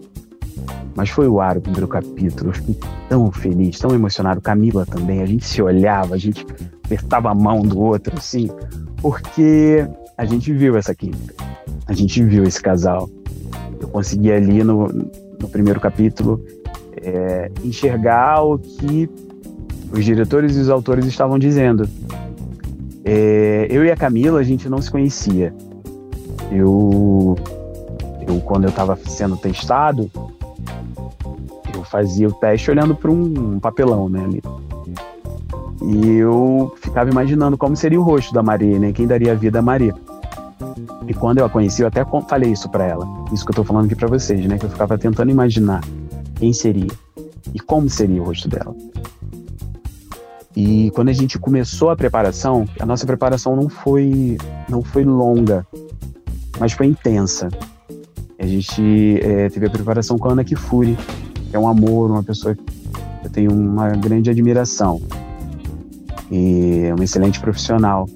Mas 0.95 1.09
foi 1.09 1.25
ao 1.25 1.39
ar 1.39 1.57
o 1.57 1.61
primeiro 1.61 1.87
capítulo, 1.87 2.49
eu 2.49 2.53
fiquei 2.53 2.77
tão 3.09 3.31
feliz, 3.31 3.79
tão 3.79 3.91
emocionado. 3.91 4.41
Camila 4.41 4.85
também, 4.85 5.21
a 5.21 5.25
gente 5.25 5.45
se 5.45 5.61
olhava, 5.61 6.15
a 6.15 6.17
gente 6.17 6.45
apertava 6.85 7.31
a 7.31 7.35
mão 7.35 7.61
do 7.61 7.79
outro, 7.79 8.13
assim, 8.17 8.49
porque 9.01 9.87
a 10.17 10.25
gente 10.25 10.53
viu 10.53 10.77
essa 10.77 10.93
química, 10.93 11.33
a 11.87 11.93
gente 11.93 12.21
viu 12.23 12.43
esse 12.43 12.61
casal. 12.61 13.09
Eu 13.79 13.87
consegui 13.87 14.31
ali 14.31 14.63
no, 14.63 14.87
no 14.87 15.49
primeiro 15.49 15.79
capítulo 15.79 16.43
é, 17.01 17.51
enxergar 17.63 18.43
o 18.43 18.59
que 18.59 19.09
os 19.91 20.03
diretores 20.03 20.55
e 20.55 20.59
os 20.59 20.69
autores 20.69 21.05
estavam 21.05 21.39
dizendo. 21.39 21.87
É, 23.05 23.67
eu 23.69 23.83
e 23.83 23.91
a 23.91 23.97
Camila, 23.97 24.39
a 24.39 24.43
gente 24.43 24.69
não 24.69 24.81
se 24.81 24.89
conhecia. 24.89 25.53
Eu, 26.51 27.35
eu 28.27 28.39
quando 28.41 28.65
eu 28.65 28.69
estava 28.69 28.95
sendo 28.95 29.35
testado, 29.35 30.09
eu 31.73 31.83
fazia 31.83 32.27
o 32.27 32.33
teste 32.33 32.71
olhando 32.71 32.95
para 32.95 33.11
um 33.11 33.59
papelão, 33.59 34.07
né, 34.07 34.23
ali. 34.23 34.43
E 35.81 36.07
eu 36.11 36.73
ficava 36.77 37.09
imaginando 37.09 37.57
como 37.57 37.75
seria 37.75 37.99
o 37.99 38.03
rosto 38.03 38.33
da 38.33 38.41
Maria, 38.41 38.79
né, 38.79 38.93
quem 38.93 39.05
daria 39.05 39.35
vida 39.35 39.59
a 39.59 39.61
Maria. 39.61 39.93
E 41.05 41.13
quando 41.13 41.39
eu 41.39 41.45
a 41.45 41.49
conheci, 41.49 41.81
eu 41.81 41.87
até 41.87 42.05
falei 42.27 42.51
isso 42.51 42.69
para 42.69 42.85
ela. 42.85 43.05
Isso 43.33 43.45
que 43.45 43.51
eu 43.51 43.55
tô 43.55 43.63
falando 43.63 43.85
aqui 43.85 43.95
para 43.95 44.07
vocês, 44.07 44.45
né, 44.45 44.57
que 44.57 44.65
eu 44.65 44.69
ficava 44.69 44.97
tentando 44.97 45.29
imaginar 45.29 45.81
quem 46.35 46.53
seria 46.53 46.87
e 47.53 47.59
como 47.59 47.89
seria 47.89 48.21
o 48.21 48.25
rosto 48.25 48.47
dela. 48.47 48.73
E 50.55 50.91
quando 50.91 51.09
a 51.09 51.13
gente 51.13 51.39
começou 51.39 51.89
a 51.89 51.95
preparação, 51.95 52.65
a 52.79 52.85
nossa 52.85 53.05
preparação 53.05 53.55
não 53.55 53.69
foi 53.69 54.37
não 54.69 54.81
foi 54.83 55.03
longa, 55.03 55.65
mas 56.59 56.73
foi 56.73 56.87
intensa. 56.87 57.49
A 58.37 58.45
gente 58.45 59.19
eh, 59.21 59.49
teve 59.49 59.65
a 59.65 59.69
preparação 59.69 60.17
com 60.17 60.27
a 60.27 60.33
Ana 60.33 60.43
Kifuri, 60.43 60.97
que 61.49 61.55
é 61.55 61.59
um 61.59 61.67
amor, 61.67 62.11
uma 62.11 62.23
pessoa 62.23 62.53
que 62.53 62.61
eu 63.23 63.29
tenho 63.29 63.51
uma 63.51 63.89
grande 63.91 64.29
admiração 64.29 65.01
e 66.29 66.85
é 66.85 66.93
uma 66.93 67.03
excelente 67.03 67.39
profissional. 67.39 68.07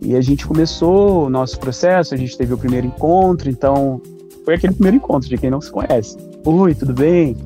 E 0.00 0.14
a 0.14 0.20
gente 0.20 0.46
começou 0.46 1.26
o 1.26 1.30
nosso 1.30 1.58
processo, 1.58 2.14
a 2.14 2.16
gente 2.16 2.36
teve 2.36 2.54
o 2.54 2.58
primeiro 2.58 2.86
encontro, 2.86 3.50
então 3.50 4.00
foi 4.44 4.54
aquele 4.54 4.74
primeiro 4.74 4.98
encontro 4.98 5.28
de 5.28 5.36
quem 5.36 5.50
não 5.50 5.60
se 5.60 5.70
conhece. 5.70 6.16
Oi, 6.44 6.74
tudo 6.74 6.94
bem? 6.94 7.36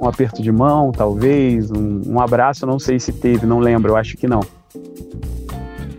Um 0.00 0.06
aperto 0.06 0.42
de 0.42 0.52
mão, 0.52 0.92
talvez, 0.92 1.70
um, 1.70 2.02
um 2.06 2.20
abraço, 2.20 2.66
não 2.66 2.78
sei 2.78 3.00
se 3.00 3.12
teve, 3.12 3.46
não 3.46 3.58
lembro, 3.58 3.92
eu 3.92 3.96
acho 3.96 4.16
que 4.16 4.26
não. 4.26 4.40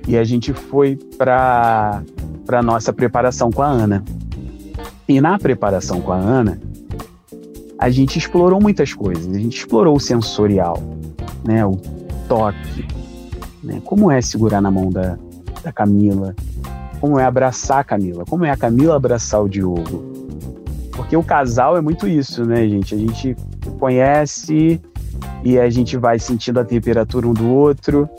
E 0.08 0.18
a 0.18 0.24
gente 0.24 0.54
foi 0.54 0.96
para 1.18 2.02
para 2.50 2.64
nossa 2.64 2.92
preparação 2.92 3.52
com 3.52 3.62
a 3.62 3.68
Ana. 3.68 4.04
E 5.08 5.22
na 5.22 5.38
preparação 5.38 6.02
com 6.02 6.12
a 6.12 6.18
Ana, 6.18 6.60
a 7.78 7.92
gente 7.92 8.18
explorou 8.18 8.60
muitas 8.60 8.92
coisas. 8.92 9.28
A 9.36 9.38
gente 9.38 9.56
explorou 9.56 9.96
o 9.96 10.00
sensorial, 10.00 10.82
né, 11.46 11.64
o 11.64 11.78
toque, 12.28 12.88
né, 13.64 13.80
como 13.86 14.10
é 14.10 14.20
segurar 14.20 14.62
na 14.62 14.72
mão 14.72 14.90
da, 14.90 15.16
da 15.64 15.72
Camila, 15.72 16.36
como 17.00 17.20
é 17.20 17.24
abraçar 17.24 17.82
a 17.82 17.84
Camila, 17.84 18.26
como 18.28 18.46
é 18.46 18.50
a 18.50 18.58
Camila 18.58 18.96
abraçar 18.96 19.44
o 19.44 19.48
Diogo. 19.48 20.04
Porque 20.92 21.16
o 21.16 21.24
casal 21.24 21.78
é 21.78 21.82
muito 21.82 22.08
isso, 22.08 22.44
né, 22.46 22.68
gente? 22.68 22.96
A 22.96 22.98
gente 22.98 23.38
conhece 23.70 24.82
e 25.44 25.60
a 25.60 25.70
gente 25.70 25.98
vai 25.98 26.20
sentindo 26.20 26.60
a 26.60 26.66
temperatura 26.66 27.28
um 27.28 27.34
do 27.34 27.50
outro 27.50 28.10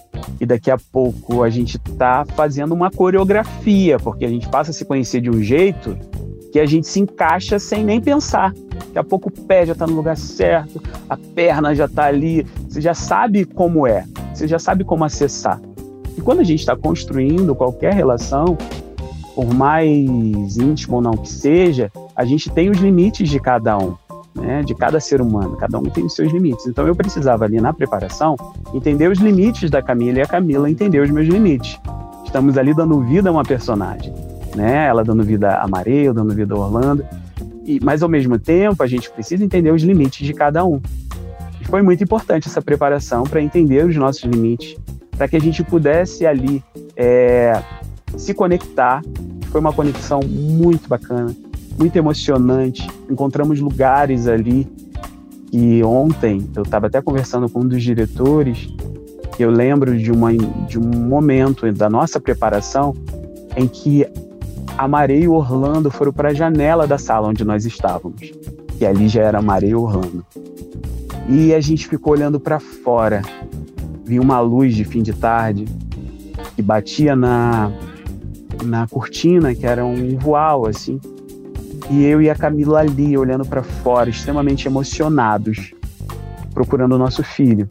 e 0.41 0.47
daqui 0.47 0.71
a 0.71 0.79
pouco 0.79 1.43
a 1.43 1.51
gente 1.51 1.79
tá 1.79 2.25
fazendo 2.35 2.73
uma 2.73 2.91
coreografia, 2.91 3.99
porque 3.99 4.25
a 4.25 4.29
gente 4.29 4.49
passa 4.49 4.71
a 4.71 4.75
se 4.75 4.85
conhecer 4.85 5.21
de 5.21 5.31
um 5.31 5.43
jeito 5.43 5.97
que 6.53 6.59
a 6.59 6.67
gente 6.67 6.89
se 6.89 7.01
encaixa 7.01 7.59
sem 7.59 7.85
nem 7.85 8.01
pensar. 8.01 8.53
Daqui 8.87 8.99
a 8.99 9.05
pouco 9.05 9.29
o 9.29 9.33
pé 9.47 9.67
já 9.67 9.75
tá 9.75 9.87
no 9.87 9.95
lugar 9.95 10.17
certo, 10.17 10.83
a 11.09 11.17
perna 11.17 11.75
já 11.75 11.87
tá 11.87 12.05
ali, 12.05 12.45
você 12.69 12.81
já 12.81 12.95
sabe 12.95 13.45
como 13.45 13.87
é, 13.87 14.05
você 14.35 14.49
já 14.49 14.59
sabe 14.59 14.83
como 14.83 15.05
acessar. 15.05 15.61
E 16.17 16.21
quando 16.21 16.41
a 16.41 16.45
gente 16.45 16.61
está 16.61 16.77
construindo 16.77 17.55
qualquer 17.55 17.93
relação, 17.95 18.57
por 19.35 19.55
mais 19.55 20.57
íntimo 20.57 20.97
ou 20.97 21.03
não 21.03 21.13
que 21.13 21.29
seja, 21.29 21.91
a 22.17 22.25
gente 22.25 22.51
tem 22.51 22.69
os 22.69 22.79
limites 22.79 23.29
de 23.29 23.39
cada 23.39 23.79
um 23.79 23.95
né, 24.35 24.63
de 24.63 24.75
cada 24.75 25.01
ser 25.01 25.21
humano, 25.21 25.57
cada 25.57 25.79
um 25.79 25.83
tem 25.83 26.05
os 26.05 26.15
seus 26.15 26.33
limites. 26.33 26.67
Então 26.67 26.87
eu 26.87 26.95
precisava 26.95 27.45
ali 27.45 27.61
na 27.61 27.73
preparação 27.73 28.37
entender 28.73 29.09
os 29.09 29.19
limites 29.19 29.71
da 29.71 29.83
Camila 29.83 30.19
e 30.19 30.23
a 30.23 30.27
Camila 30.27 30.71
entender 30.71 31.01
os 31.01 31.11
meus 31.11 31.27
limites. 31.27 31.79
Estamos 32.25 32.57
ali 32.57 32.73
dando 32.73 33.01
vida 33.01 33.29
a 33.29 33.33
uma 33.33 33.43
personagem, 33.43 34.15
né? 34.55 34.87
Ela 34.87 35.03
dando 35.03 35.25
vida 35.25 35.57
a 35.57 35.67
Maria, 35.67 36.13
dando 36.13 36.35
vida 36.35 36.55
a 36.55 36.59
Orlando. 36.59 37.05
E, 37.65 37.81
mas 37.83 38.03
ao 38.03 38.09
mesmo 38.09 38.39
tempo 38.39 38.83
a 38.83 38.87
gente 38.87 39.11
precisa 39.11 39.45
entender 39.45 39.73
os 39.73 39.83
limites 39.83 40.27
de 40.27 40.33
cada 40.33 40.65
um. 40.65 40.81
E 41.61 41.65
foi 41.65 41.83
muito 41.83 42.03
importante 42.05 42.49
essa 42.49 42.63
preparação 42.63 43.25
para 43.25 43.43
entender 43.43 43.85
os 43.85 43.97
nossos 43.97 44.23
limites, 44.23 44.77
para 45.17 45.27
que 45.27 45.37
a 45.37 45.41
gente 45.41 45.63
pudesse 45.65 46.25
ali 46.25 46.63
é, 46.97 47.61
se 48.17 48.33
conectar. 48.33 49.03
Foi 49.51 49.61
uma 49.61 49.73
conexão 49.73 50.21
muito 50.21 50.89
bacana 50.89 51.35
muito 51.81 51.97
emocionante. 51.97 52.87
Encontramos 53.09 53.59
lugares 53.59 54.27
ali 54.27 54.69
e 55.51 55.83
ontem 55.83 56.47
eu 56.55 56.63
estava 56.63 56.87
até 56.87 57.01
conversando 57.01 57.49
com 57.49 57.61
um 57.61 57.67
dos 57.67 57.83
diretores. 57.83 58.69
Eu 59.39 59.51
lembro 59.51 59.97
de, 59.97 60.13
uma, 60.13 60.33
de 60.33 60.79
um 60.79 60.85
momento 60.85 61.73
da 61.73 61.89
nossa 61.89 62.21
preparação 62.21 62.95
em 63.57 63.67
que 63.67 64.07
a 64.77 64.87
Maria 64.87 65.17
e 65.17 65.29
Orlando 65.29 65.91
foram 65.91 66.13
para 66.13 66.29
a 66.29 66.35
janela 66.35 66.87
da 66.87 66.99
sala 66.99 67.29
onde 67.29 67.45
nós 67.45 67.65
estávamos. 67.65 68.31
E 68.79 68.85
ali 68.85 69.09
já 69.09 69.23
era 69.23 69.41
Maria 69.41 69.71
e 69.71 69.75
Orlando. 69.75 70.25
E 71.29 71.55
a 71.55 71.61
gente 71.61 71.89
ficou 71.89 72.13
olhando 72.13 72.39
para 72.39 72.61
fora, 72.61 73.23
vinha 74.05 74.21
uma 74.21 74.41
luz 74.41 74.75
de 74.75 74.85
fim 74.85 75.03
de 75.03 75.13
tarde 75.13 75.65
que 76.55 76.63
batia 76.63 77.17
na, 77.17 77.73
na 78.65 78.87
cortina, 78.87 79.55
que 79.55 79.67
era 79.67 79.85
um 79.85 80.19
voal, 80.19 80.67
assim. 80.67 81.01
E 81.91 82.05
eu 82.05 82.23
e 82.23 82.31
a 82.31 82.37
Camila 82.37 82.79
ali, 82.79 83.19
olhando 83.19 83.45
para 83.45 83.65
fora, 83.65 84.09
extremamente 84.09 84.69
emocionados, 84.69 85.73
procurando 86.55 86.93
o 86.93 86.99
nosso 86.99 87.25
filho. 87.25 87.69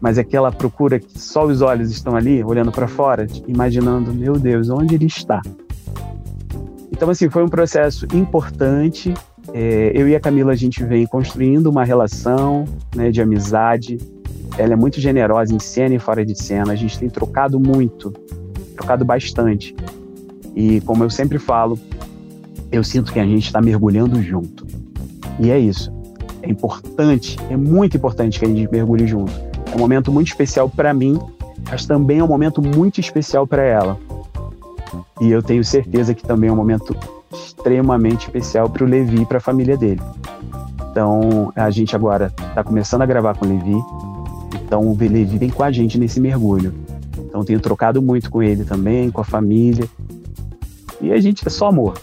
Mas 0.00 0.18
aquela 0.18 0.52
procura 0.52 1.00
que 1.00 1.18
só 1.18 1.44
os 1.44 1.60
olhos 1.60 1.90
estão 1.90 2.14
ali, 2.14 2.44
olhando 2.44 2.70
para 2.70 2.86
fora, 2.86 3.26
imaginando, 3.48 4.14
meu 4.14 4.34
Deus, 4.34 4.70
onde 4.70 4.94
ele 4.94 5.06
está? 5.06 5.42
Então, 6.92 7.10
assim, 7.10 7.28
foi 7.28 7.42
um 7.42 7.48
processo 7.48 8.06
importante. 8.14 9.12
É, 9.52 9.90
eu 9.92 10.08
e 10.08 10.14
a 10.14 10.20
Camila, 10.20 10.52
a 10.52 10.56
gente 10.56 10.84
vem 10.84 11.04
construindo 11.04 11.66
uma 11.66 11.84
relação 11.84 12.64
né, 12.94 13.10
de 13.10 13.20
amizade. 13.20 13.98
Ela 14.56 14.74
é 14.74 14.76
muito 14.76 15.00
generosa 15.00 15.52
em 15.52 15.58
cena 15.58 15.96
e 15.96 15.98
fora 15.98 16.24
de 16.24 16.40
cena. 16.40 16.72
A 16.72 16.76
gente 16.76 16.96
tem 16.96 17.10
trocado 17.10 17.58
muito, 17.58 18.12
trocado 18.76 19.04
bastante. 19.04 19.74
E 20.54 20.80
como 20.82 21.02
eu 21.02 21.10
sempre 21.10 21.38
falo, 21.38 21.78
eu 22.70 22.84
sinto 22.84 23.12
que 23.12 23.20
a 23.20 23.26
gente 23.26 23.46
está 23.46 23.60
mergulhando 23.60 24.22
junto. 24.22 24.66
E 25.38 25.50
é 25.50 25.58
isso. 25.58 25.92
É 26.42 26.50
importante, 26.50 27.36
é 27.50 27.56
muito 27.56 27.96
importante 27.96 28.38
que 28.38 28.44
a 28.44 28.48
gente 28.48 28.70
mergulhe 28.70 29.06
junto. 29.06 29.32
É 29.72 29.76
um 29.76 29.78
momento 29.78 30.12
muito 30.12 30.28
especial 30.28 30.68
para 30.68 30.92
mim, 30.94 31.18
mas 31.70 31.86
também 31.86 32.18
é 32.18 32.24
um 32.24 32.28
momento 32.28 32.62
muito 32.62 33.00
especial 33.00 33.46
para 33.46 33.62
ela. 33.62 33.98
E 35.20 35.30
eu 35.30 35.42
tenho 35.42 35.64
certeza 35.64 36.14
que 36.14 36.22
também 36.22 36.48
é 36.48 36.52
um 36.52 36.56
momento 36.56 36.96
extremamente 37.32 38.26
especial 38.26 38.70
para 38.70 38.84
o 38.84 38.86
Levi 38.86 39.22
e 39.22 39.26
para 39.26 39.38
a 39.38 39.40
família 39.40 39.76
dele. 39.76 40.00
Então, 40.90 41.52
a 41.54 41.70
gente 41.70 41.94
agora 41.94 42.32
está 42.48 42.64
começando 42.64 43.02
a 43.02 43.06
gravar 43.06 43.36
com 43.36 43.44
o 43.44 43.48
Levi. 43.48 43.76
Então, 44.64 44.82
o 44.82 44.96
Levi 44.98 45.38
vem 45.38 45.50
com 45.50 45.62
a 45.62 45.70
gente 45.70 45.98
nesse 45.98 46.20
mergulho. 46.20 46.72
Então, 47.18 47.44
tenho 47.44 47.60
trocado 47.60 48.00
muito 48.00 48.30
com 48.30 48.42
ele 48.42 48.64
também, 48.64 49.10
com 49.10 49.20
a 49.20 49.24
família. 49.24 49.88
E 51.00 51.12
a 51.12 51.20
gente 51.20 51.46
é 51.46 51.50
só 51.50 51.68
amor. 51.68 52.00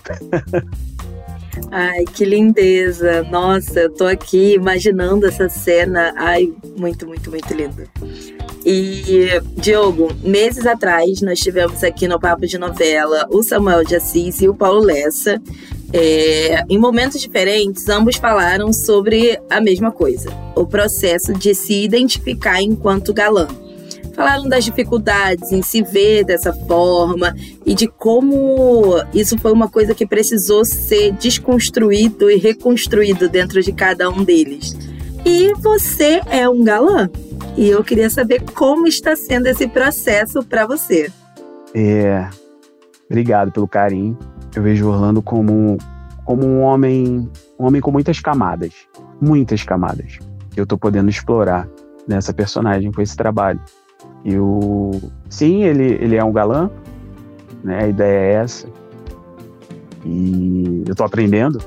Ai, 1.72 2.04
que 2.06 2.26
lindeza! 2.26 3.24
Nossa, 3.24 3.82
eu 3.82 3.90
tô 3.90 4.06
aqui 4.06 4.54
imaginando 4.54 5.26
essa 5.26 5.48
cena. 5.48 6.14
Ai, 6.18 6.52
muito, 6.78 7.08
muito, 7.08 7.30
muito 7.30 7.54
lindo. 7.54 7.84
E, 8.66 9.30
Diogo, 9.58 10.10
meses 10.24 10.66
atrás 10.66 11.22
nós 11.22 11.40
tivemos 11.40 11.84
aqui 11.84 12.08
no 12.08 12.20
Papo 12.20 12.48
de 12.48 12.58
Novela 12.58 13.28
o 13.30 13.44
Samuel 13.44 13.84
de 13.84 13.96
Assis 13.96 14.42
e 14.42 14.50
o 14.50 14.56
Paulo 14.56 14.82
Lessa. 14.82 15.42
É, 15.94 16.64
em 16.70 16.78
momentos 16.78 17.22
diferentes, 17.22 17.88
ambos 17.88 18.16
falaram 18.16 18.74
sobre 18.74 19.40
a 19.50 19.62
mesma 19.62 19.92
coisa: 19.92 20.30
o 20.56 20.66
processo 20.66 21.34
de 21.34 21.54
se 21.54 21.84
identificar 21.84 22.62
enquanto 22.62 23.14
galã. 23.14 23.48
Falaram 24.16 24.48
das 24.48 24.64
dificuldades 24.64 25.52
em 25.52 25.62
se 25.62 25.84
ver 25.84 26.24
dessa 26.24 26.54
forma 26.54 27.36
e 27.66 27.76
de 27.76 27.86
como 27.88 28.96
isso 29.14 29.38
foi 29.38 29.52
uma 29.52 29.68
coisa 29.68 29.94
que 29.94 30.08
precisou 30.08 30.64
ser 30.64 31.12
desconstruído 31.12 32.32
e 32.32 32.38
reconstruído 32.38 33.28
dentro 33.28 33.62
de 33.62 33.74
cada 33.74 34.10
um 34.10 34.24
deles. 34.24 34.78
E 35.26 35.54
você 35.56 36.22
é 36.28 36.48
um 36.48 36.64
galã. 36.64 37.10
E 37.58 37.68
eu 37.68 37.84
queria 37.84 38.10
saber 38.10 38.42
como 38.54 38.88
está 38.88 39.16
sendo 39.16 39.48
esse 39.48 39.68
processo 39.68 40.42
para 40.44 40.66
você. 40.66 41.12
É, 41.74 42.30
obrigado 43.10 43.52
pelo 43.52 43.68
carinho. 43.68 44.18
Eu 44.56 44.64
vejo 44.64 44.88
Orlando 44.88 45.22
como, 45.22 45.78
como 46.24 46.46
um 46.46 46.62
homem, 46.62 47.30
um 47.60 47.66
homem 47.66 47.82
com 47.82 47.92
muitas 47.92 48.22
camadas, 48.22 48.74
muitas 49.20 49.64
camadas 49.64 50.20
que 50.52 50.60
eu 50.60 50.64
estou 50.64 50.78
podendo 50.78 51.10
explorar 51.10 51.68
nessa 52.08 52.34
personagem 52.34 52.92
com 52.94 53.02
esse 53.02 53.16
trabalho. 53.16 53.60
E 54.26 54.38
o 54.38 54.92
sim, 55.30 55.64
ele, 55.64 55.94
ele 56.02 56.18
é 56.18 56.24
um 56.24 56.34
galã, 56.34 56.70
né? 57.64 57.84
A 57.84 57.88
ideia 57.88 58.20
é 58.20 58.34
essa. 58.44 58.68
E 60.04 60.84
eu 60.86 60.92
estou 60.92 61.06
aprendendo. 61.06 61.60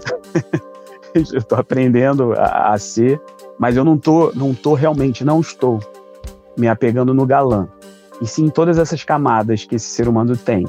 eu 1.14 1.23
estou 1.23 1.59
aprendendo 1.59 2.35
a, 2.35 2.75
a 2.75 2.79
ser 2.79 3.18
mas 3.59 3.77
eu 3.77 3.85
não 3.85 3.99
tô, 3.99 4.33
não 4.35 4.55
tô 4.55 4.75
realmente, 4.75 5.25
não 5.25 5.40
estou 5.40 5.81
me 6.57 6.68
apegando 6.68 7.12
no 7.12 7.27
galã. 7.27 7.68
E 8.23 8.27
sim 8.27 8.49
todas 8.49 8.79
essas 8.79 9.03
camadas 9.03 9.64
que 9.64 9.75
esse 9.75 9.87
ser 9.87 10.09
humano 10.09 10.37
tem 10.37 10.64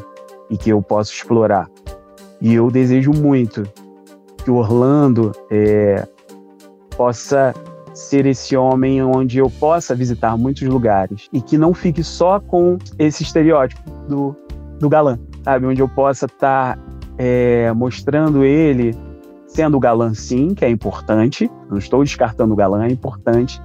e 0.50 0.58
que 0.58 0.72
eu 0.72 0.82
posso 0.82 1.14
explorar. 1.14 1.70
E 2.42 2.54
eu 2.54 2.72
desejo 2.72 3.12
muito 3.12 3.64
que 4.44 4.50
o 4.50 4.56
Orlando 4.56 5.32
é, 5.52 6.08
possa 6.98 7.54
ser 8.00 8.26
esse 8.26 8.56
homem 8.56 9.04
onde 9.04 9.40
eu 9.40 9.50
possa 9.50 9.94
visitar 9.94 10.38
muitos 10.38 10.64
lugares 10.64 11.28
e 11.34 11.42
que 11.42 11.58
não 11.58 11.74
fique 11.74 12.04
só 12.04 12.40
com 12.40 12.78
esse 12.98 13.24
estereótipo 13.24 13.82
do, 14.08 14.36
do 14.80 14.90
galã, 14.90 15.20
sabe? 15.44 15.66
Onde 15.66 15.82
eu 15.82 15.90
possa 15.90 16.26
estar 16.26 16.76
tá, 16.76 16.82
é, 17.18 17.72
mostrando 17.74 18.44
ele 18.44 18.96
sendo 19.48 19.78
o 19.78 19.80
galã 19.80 20.14
sim, 20.14 20.54
que 20.54 20.64
é 20.64 20.70
importante, 20.70 21.50
não 21.70 21.78
estou 21.78 22.04
descartando 22.04 22.54
o 22.54 22.56
galã, 22.56 22.86
é 22.86 22.92
importante, 22.92 23.62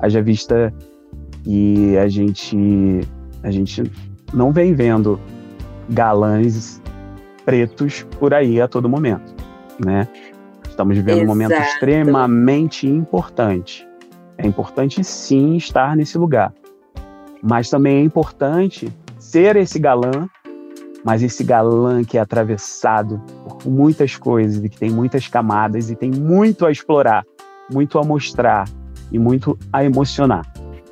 haja 0.00 0.20
vista 0.20 0.74
que 1.44 1.96
a 1.96 2.08
gente, 2.08 3.00
a 3.42 3.50
gente 3.50 3.90
não 4.34 4.52
vem 4.52 4.74
vendo 4.74 5.18
galãs 5.88 6.82
pretos 7.44 8.06
por 8.18 8.34
aí 8.34 8.60
a 8.60 8.68
todo 8.68 8.88
momento, 8.88 9.34
né? 9.82 10.06
Estamos 10.78 10.96
vivendo 10.96 11.16
Exato. 11.16 11.24
um 11.24 11.26
momento 11.26 11.52
extremamente 11.54 12.86
importante. 12.86 13.84
É 14.38 14.46
importante 14.46 15.02
sim 15.02 15.56
estar 15.56 15.96
nesse 15.96 16.16
lugar, 16.16 16.54
mas 17.42 17.68
também 17.68 17.96
é 17.96 18.02
importante 18.02 18.88
ser 19.18 19.56
esse 19.56 19.76
galã 19.80 20.28
mas 21.04 21.22
esse 21.22 21.42
galã 21.42 22.04
que 22.04 22.18
é 22.18 22.20
atravessado 22.20 23.20
por 23.44 23.66
muitas 23.68 24.16
coisas 24.16 24.62
e 24.62 24.68
que 24.68 24.78
tem 24.78 24.90
muitas 24.90 25.26
camadas 25.26 25.90
e 25.90 25.96
tem 25.96 26.10
muito 26.10 26.66
a 26.66 26.70
explorar, 26.70 27.24
muito 27.72 27.98
a 27.98 28.04
mostrar 28.04 28.68
e 29.10 29.18
muito 29.18 29.58
a 29.72 29.82
emocionar. 29.84 30.44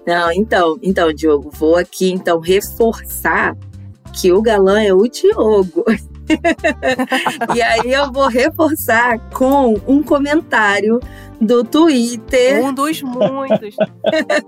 Não, 0.07 0.33
então, 0.33 0.79
então, 0.83 1.12
Diogo, 1.12 1.51
vou 1.51 1.77
aqui 1.77 2.11
então 2.11 2.40
reforçar 2.40 3.57
que 4.12 4.33
o 4.33 4.40
galã 4.40 4.83
é 4.83 4.94
o 4.94 5.07
Diogo. 5.07 5.85
e 7.55 7.62
aí 7.62 7.93
eu 7.93 8.12
vou 8.12 8.27
reforçar 8.29 9.19
com 9.31 9.75
um 9.87 10.03
comentário 10.03 11.01
do 11.41 11.62
Twitter. 11.65 12.65
Um 12.65 12.73
dos 12.73 13.03
muitos. 13.03 13.77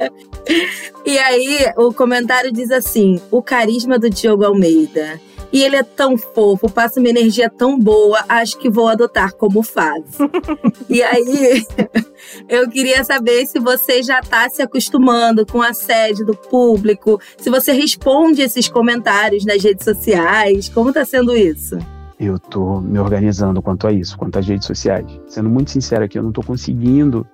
e 1.05 1.19
aí 1.19 1.73
o 1.77 1.93
comentário 1.93 2.53
diz 2.53 2.71
assim: 2.71 3.21
o 3.31 3.43
carisma 3.43 3.99
do 3.99 4.11
Diogo 4.11 4.45
Almeida 4.45 5.21
e 5.53 5.63
ele 5.63 5.77
é 5.77 5.83
tão 5.83 6.17
fofo, 6.17 6.71
passa 6.71 7.01
uma 7.01 7.09
energia 7.09 7.49
tão 7.49 7.79
boa, 7.79 8.25
acho 8.29 8.59
que 8.59 8.71
vou 8.71 8.89
adotar 8.89 9.35
como 9.35 9.63
fase. 9.63 10.19
e 10.89 11.03
aí, 11.03 11.65
eu 12.49 12.69
queria 12.69 13.03
saber 13.05 13.47
se 13.47 13.59
você 13.59 14.03
já 14.03 14.21
está 14.21 14.49
se 14.49 14.63
acostumando 14.63 15.47
com 15.47 15.63
a 15.63 15.73
sede 15.73 16.25
do 16.25 16.35
público, 16.35 17.21
se 17.39 17.51
você 17.51 17.73
responde 17.73 18.43
esses 18.43 18.69
comentários 18.69 19.45
nas 19.45 19.63
redes 19.63 19.85
sociais, 19.85 20.69
como 20.69 20.91
está 20.91 21.05
sendo 21.05 21.37
isso? 21.37 21.79
Eu 22.19 22.35
estou 22.37 22.81
me 22.81 22.99
organizando 22.99 23.63
quanto 23.63 23.87
a 23.87 23.93
isso, 23.93 24.19
quanto 24.19 24.39
às 24.39 24.47
redes 24.47 24.67
sociais. 24.67 25.07
Sendo 25.29 25.49
muito 25.49 25.71
sincero 25.71 26.05
aqui, 26.05 26.19
eu 26.19 26.23
não 26.23 26.31
estou 26.31 26.43
conseguindo 26.43 27.25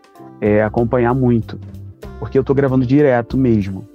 é, 0.41 0.63
acompanhar 0.63 1.15
muito, 1.15 1.59
porque 2.19 2.37
eu 2.37 2.43
estou 2.43 2.55
gravando 2.55 2.85
direto 2.85 3.37
mesmo. 3.37 3.89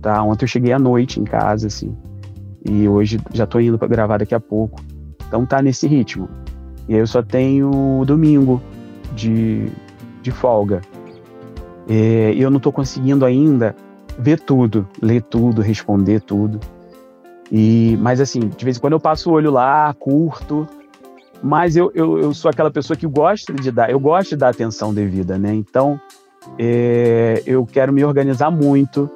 Tá? 0.00 0.20
Ontem 0.20 0.44
eu 0.44 0.48
cheguei 0.48 0.72
à 0.72 0.80
noite 0.80 1.20
em 1.20 1.24
casa, 1.24 1.68
assim, 1.68 1.96
e 2.64 2.88
hoje 2.88 3.18
já 3.32 3.46
tô 3.46 3.58
indo 3.60 3.78
para 3.78 3.88
gravar 3.88 4.18
daqui 4.18 4.34
a 4.34 4.40
pouco. 4.40 4.80
Então 5.26 5.44
tá 5.44 5.60
nesse 5.60 5.86
ritmo. 5.86 6.28
E 6.88 6.94
aí 6.94 7.00
eu 7.00 7.06
só 7.06 7.22
tenho 7.22 8.04
domingo 8.06 8.60
de, 9.14 9.68
de 10.20 10.30
folga. 10.30 10.80
É, 11.88 12.32
e 12.32 12.40
eu 12.40 12.50
não 12.50 12.60
tô 12.60 12.70
conseguindo 12.70 13.24
ainda 13.24 13.74
ver 14.18 14.40
tudo, 14.40 14.86
ler 15.00 15.22
tudo, 15.22 15.62
responder 15.62 16.20
tudo. 16.20 16.60
E, 17.50 17.98
mas 18.00 18.20
assim, 18.20 18.40
de 18.40 18.64
vez 18.64 18.76
em 18.76 18.80
quando 18.80 18.94
eu 18.94 19.00
passo 19.00 19.30
o 19.30 19.32
olho 19.34 19.50
lá, 19.50 19.92
curto, 19.94 20.66
mas 21.42 21.76
eu, 21.76 21.90
eu, 21.94 22.18
eu 22.18 22.32
sou 22.32 22.50
aquela 22.50 22.70
pessoa 22.70 22.96
que 22.96 23.06
gosta 23.06 23.52
de 23.52 23.70
dar, 23.70 23.90
eu 23.90 23.98
gosto 23.98 24.30
de 24.30 24.36
dar 24.36 24.50
atenção 24.50 24.94
devida, 24.94 25.36
né? 25.38 25.52
Então, 25.52 26.00
é, 26.58 27.42
eu 27.44 27.66
quero 27.66 27.92
me 27.92 28.04
organizar 28.04 28.50
muito, 28.50 29.10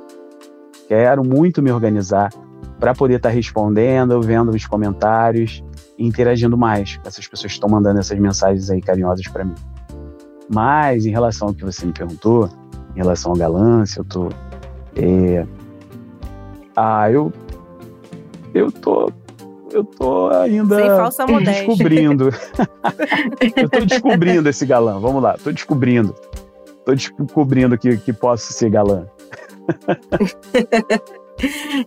quero 0.89 1.25
muito 1.25 1.63
me 1.63 1.71
organizar 1.71 2.31
para 2.79 2.95
poder 2.95 3.17
estar 3.17 3.31
tá 3.31 3.35
respondendo, 3.35 4.21
vendo 4.21 4.51
os 4.51 4.67
comentários 4.67 5.63
e 5.99 6.07
interagindo 6.07 6.57
mais 6.57 6.97
com 6.97 7.09
essas 7.09 7.27
pessoas 7.27 7.53
que 7.53 7.57
estão 7.57 7.69
mandando 7.69 7.99
essas 7.99 8.19
mensagens 8.19 8.71
aí 8.71 8.81
carinhosas 8.81 9.27
para 9.29 9.45
mim. 9.45 9.55
Mas 10.53 11.07
em 11.07 11.11
relação 11.11 11.49
ao 11.49 11.55
que 11.55 11.65
você 11.65 11.85
me 11.87 11.93
perguntou, 11.93 12.49
em 12.95 12.99
relação 12.99 13.33
ao 13.33 13.37
galã, 13.37 13.85
se 13.85 13.99
eu 13.99 14.05
tô. 14.05 14.29
É... 14.95 15.47
Ah, 16.77 17.11
eu. 17.11 17.33
Eu 18.55 18.71
tô. 18.71 19.11
Eu 19.73 19.85
tô 19.85 20.29
ainda 20.29 20.77
Sem 20.77 20.87
falsa 20.87 21.27
descobrindo. 21.27 22.31
eu 23.57 23.69
tô 23.69 23.81
descobrindo 23.85 24.49
esse 24.49 24.65
galã. 24.65 24.99
Vamos 24.99 25.23
lá, 25.23 25.37
tô 25.43 25.51
descobrindo. 25.51 26.15
Tô 26.85 26.95
descobrindo 26.95 27.77
que, 27.77 27.97
que 27.97 28.13
posso 28.13 28.53
ser 28.53 28.71
galã. 28.71 29.07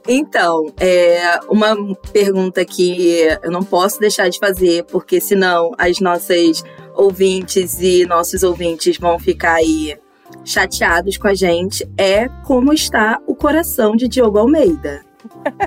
Então, 0.08 0.72
é 0.80 1.40
uma 1.50 1.76
pergunta 2.12 2.64
que 2.64 3.22
eu 3.42 3.52
não 3.52 3.64
posso 3.64 4.00
deixar 4.00 4.30
de 4.30 4.40
fazer, 4.40 4.84
porque 4.86 5.20
senão 5.20 5.72
as 5.78 6.00
nossas 6.00 6.64
ouvintes 6.96 7.80
e 7.82 8.06
nossos 8.06 8.44
ouvintes 8.44 8.98
vão 8.98 9.18
ficar 9.18 9.56
aí 9.56 9.98
chateados 10.44 11.18
com 11.18 11.28
a 11.28 11.34
gente, 11.34 11.90
é 11.98 12.28
como 12.46 12.74
está 12.74 13.20
o 13.26 13.36
coração 13.36 13.96
de 13.96 14.08
Diogo 14.08 14.38
Almeida. 14.38 15.02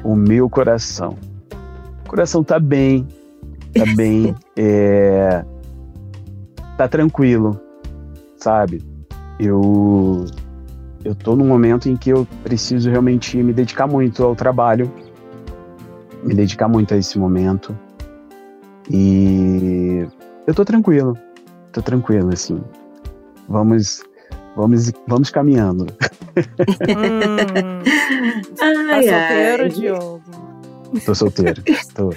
O 0.04 0.14
meu 0.14 0.48
coração. 0.48 1.16
O 2.04 2.08
coração 2.08 2.44
tá 2.44 2.58
bem, 2.58 3.06
tá 3.74 3.84
bem, 3.96 4.34
é... 4.56 5.44
tá 6.76 6.86
tranquilo, 6.86 7.60
sabe? 8.36 8.82
Eu 9.40 10.26
eu 11.04 11.14
tô 11.14 11.34
num 11.36 11.46
momento 11.46 11.88
em 11.88 11.96
que 11.96 12.10
eu 12.10 12.26
preciso 12.42 12.90
realmente 12.90 13.36
me 13.36 13.52
dedicar 13.52 13.86
muito 13.86 14.22
ao 14.22 14.34
trabalho, 14.34 14.90
me 16.22 16.34
dedicar 16.34 16.68
muito 16.68 16.94
a 16.94 16.96
esse 16.96 17.18
momento. 17.18 17.76
E 18.90 20.06
eu 20.46 20.54
tô 20.54 20.64
tranquilo, 20.64 21.16
tô 21.72 21.82
tranquilo, 21.82 22.32
assim. 22.32 22.62
Vamos, 23.48 24.02
vamos, 24.56 24.92
vamos 25.06 25.30
caminhando. 25.30 25.86
Hum, 26.88 27.82
tá 28.56 28.66
Ai, 28.94 29.08
solteiro, 29.08 29.62
ai. 29.64 29.68
Diogo? 29.68 30.51
Tô 31.04 31.14
solteiro. 31.14 31.62
Tô. 31.94 32.10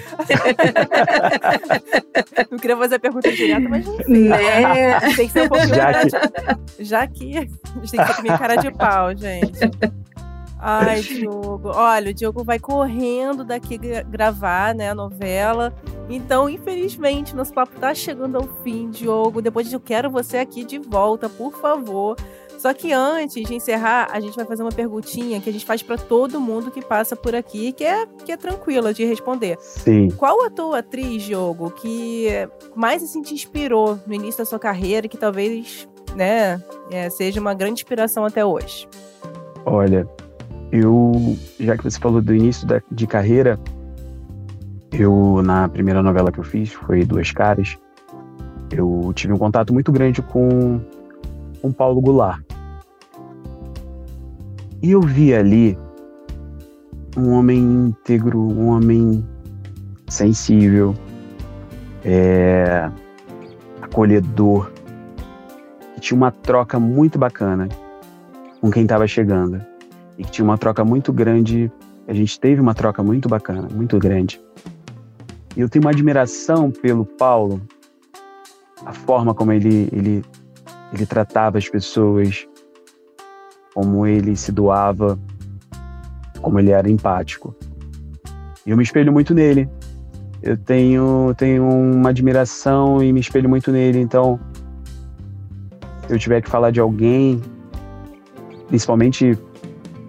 Não 2.50 2.58
queria 2.58 2.76
fazer 2.76 2.96
a 2.96 2.98
pergunta 2.98 3.30
direta, 3.32 3.68
mas 3.68 3.86
não 3.86 3.96
sei. 3.96 4.28
Né? 4.28 5.00
Tem 5.14 5.26
que 5.26 5.32
ser 5.32 5.42
um 5.42 5.48
pouquinho 5.48 5.74
Já 5.74 5.92
cara 5.92 6.02
que- 6.02 6.08
de... 6.78 6.84
Já 6.84 7.06
que 7.06 7.38
a 7.38 7.40
gente 7.40 7.90
tem 7.90 8.04
que 8.04 8.12
ser 8.14 8.22
meio 8.22 8.38
cara 8.38 8.56
de 8.56 8.70
pau, 8.72 9.16
gente. 9.16 9.58
Ai, 10.58 11.00
Diogo. 11.00 11.70
Olha, 11.74 12.10
o 12.10 12.14
Diogo 12.14 12.42
vai 12.44 12.58
correndo 12.58 13.44
daqui 13.44 13.76
gra- 13.78 14.02
gravar, 14.02 14.74
né, 14.74 14.90
a 14.90 14.94
novela. 14.94 15.74
Então, 16.08 16.48
infelizmente, 16.48 17.34
nosso 17.36 17.52
papo 17.52 17.78
tá 17.78 17.94
chegando 17.94 18.36
ao 18.36 18.48
fim, 18.62 18.90
Diogo. 18.90 19.42
Depois 19.42 19.72
eu 19.72 19.80
quero 19.80 20.10
você 20.10 20.38
aqui 20.38 20.64
de 20.64 20.78
volta, 20.78 21.28
por 21.28 21.52
favor. 21.60 22.16
Só 22.58 22.72
que 22.72 22.92
antes 22.92 23.46
de 23.46 23.54
encerrar, 23.54 24.08
a 24.10 24.20
gente 24.20 24.34
vai 24.34 24.44
fazer 24.44 24.62
uma 24.62 24.72
perguntinha 24.72 25.40
que 25.40 25.48
a 25.48 25.52
gente 25.52 25.64
faz 25.64 25.82
pra 25.82 25.96
todo 25.96 26.40
mundo 26.40 26.70
que 26.70 26.82
passa 26.82 27.14
por 27.14 27.34
aqui, 27.34 27.72
que 27.72 27.84
é, 27.84 28.06
que 28.24 28.32
é 28.32 28.36
tranquila 28.36 28.92
de 28.92 29.04
responder. 29.04 29.56
Sim. 29.60 30.08
Qual 30.16 30.44
ator 30.44 30.66
ou 30.66 30.74
atriz, 30.74 31.22
Diogo, 31.22 31.70
que 31.70 32.28
mais 32.74 33.02
assim, 33.02 33.22
te 33.22 33.34
inspirou 33.34 33.98
no 34.06 34.14
início 34.14 34.38
da 34.38 34.44
sua 34.44 34.58
carreira 34.58 35.06
e 35.06 35.08
que 35.08 35.16
talvez 35.16 35.88
né, 36.14 36.62
é, 36.90 37.10
seja 37.10 37.40
uma 37.40 37.54
grande 37.54 37.74
inspiração 37.74 38.24
até 38.24 38.44
hoje? 38.44 38.88
Olha, 39.64 40.08
eu, 40.72 41.36
já 41.60 41.76
que 41.76 41.84
você 41.84 41.98
falou 41.98 42.20
do 42.20 42.34
início 42.34 42.66
da, 42.66 42.80
de 42.90 43.06
carreira, 43.06 43.58
eu, 44.92 45.42
na 45.42 45.68
primeira 45.68 46.02
novela 46.02 46.32
que 46.32 46.38
eu 46.38 46.44
fiz, 46.44 46.72
foi 46.72 47.04
Duas 47.04 47.30
Caras, 47.30 47.76
eu 48.70 49.12
tive 49.14 49.32
um 49.32 49.38
contato 49.38 49.72
muito 49.72 49.92
grande 49.92 50.22
com, 50.22 50.80
com 51.66 51.72
Paulo 51.72 52.00
Goulart. 52.00 52.40
E 54.80 54.92
eu 54.92 55.00
vi 55.00 55.34
ali 55.34 55.76
um 57.16 57.32
homem 57.32 57.58
íntegro, 57.58 58.38
um 58.40 58.68
homem 58.68 59.26
sensível, 60.06 60.94
é, 62.04 62.88
acolhedor, 63.82 64.70
que 65.94 66.00
tinha 66.00 66.16
uma 66.16 66.30
troca 66.30 66.78
muito 66.78 67.18
bacana 67.18 67.68
com 68.60 68.70
quem 68.70 68.84
estava 68.84 69.08
chegando 69.08 69.60
e 70.16 70.22
que 70.22 70.30
tinha 70.30 70.44
uma 70.44 70.56
troca 70.56 70.84
muito 70.84 71.12
grande. 71.12 71.72
A 72.06 72.12
gente 72.12 72.38
teve 72.38 72.60
uma 72.60 72.74
troca 72.74 73.02
muito 73.02 73.28
bacana, 73.28 73.66
muito 73.74 73.98
grande. 73.98 74.40
E 75.56 75.60
eu 75.60 75.68
tenho 75.68 75.84
uma 75.84 75.90
admiração 75.90 76.70
pelo 76.70 77.04
Paulo, 77.04 77.60
a 78.84 78.92
forma 78.92 79.34
como 79.34 79.50
ele, 79.50 79.88
ele, 79.90 80.24
ele 80.92 81.06
tratava 81.06 81.58
as 81.58 81.68
pessoas, 81.68 82.46
como 83.74 84.06
ele 84.06 84.36
se 84.36 84.52
doava, 84.52 85.18
como 86.40 86.58
ele 86.58 86.70
era 86.70 86.90
empático. 86.90 87.54
E 88.64 88.70
eu 88.70 88.76
me 88.76 88.82
espelho 88.82 89.12
muito 89.12 89.34
nele. 89.34 89.68
Eu 90.42 90.56
tenho, 90.56 91.34
tenho 91.36 91.68
uma 91.68 92.10
admiração 92.10 93.02
e 93.02 93.12
me 93.12 93.20
espelho 93.20 93.48
muito 93.48 93.72
nele. 93.72 93.98
Então, 93.98 94.38
se 96.06 96.14
eu 96.14 96.18
tiver 96.18 96.40
que 96.40 96.48
falar 96.48 96.70
de 96.70 96.80
alguém, 96.80 97.40
principalmente 98.68 99.36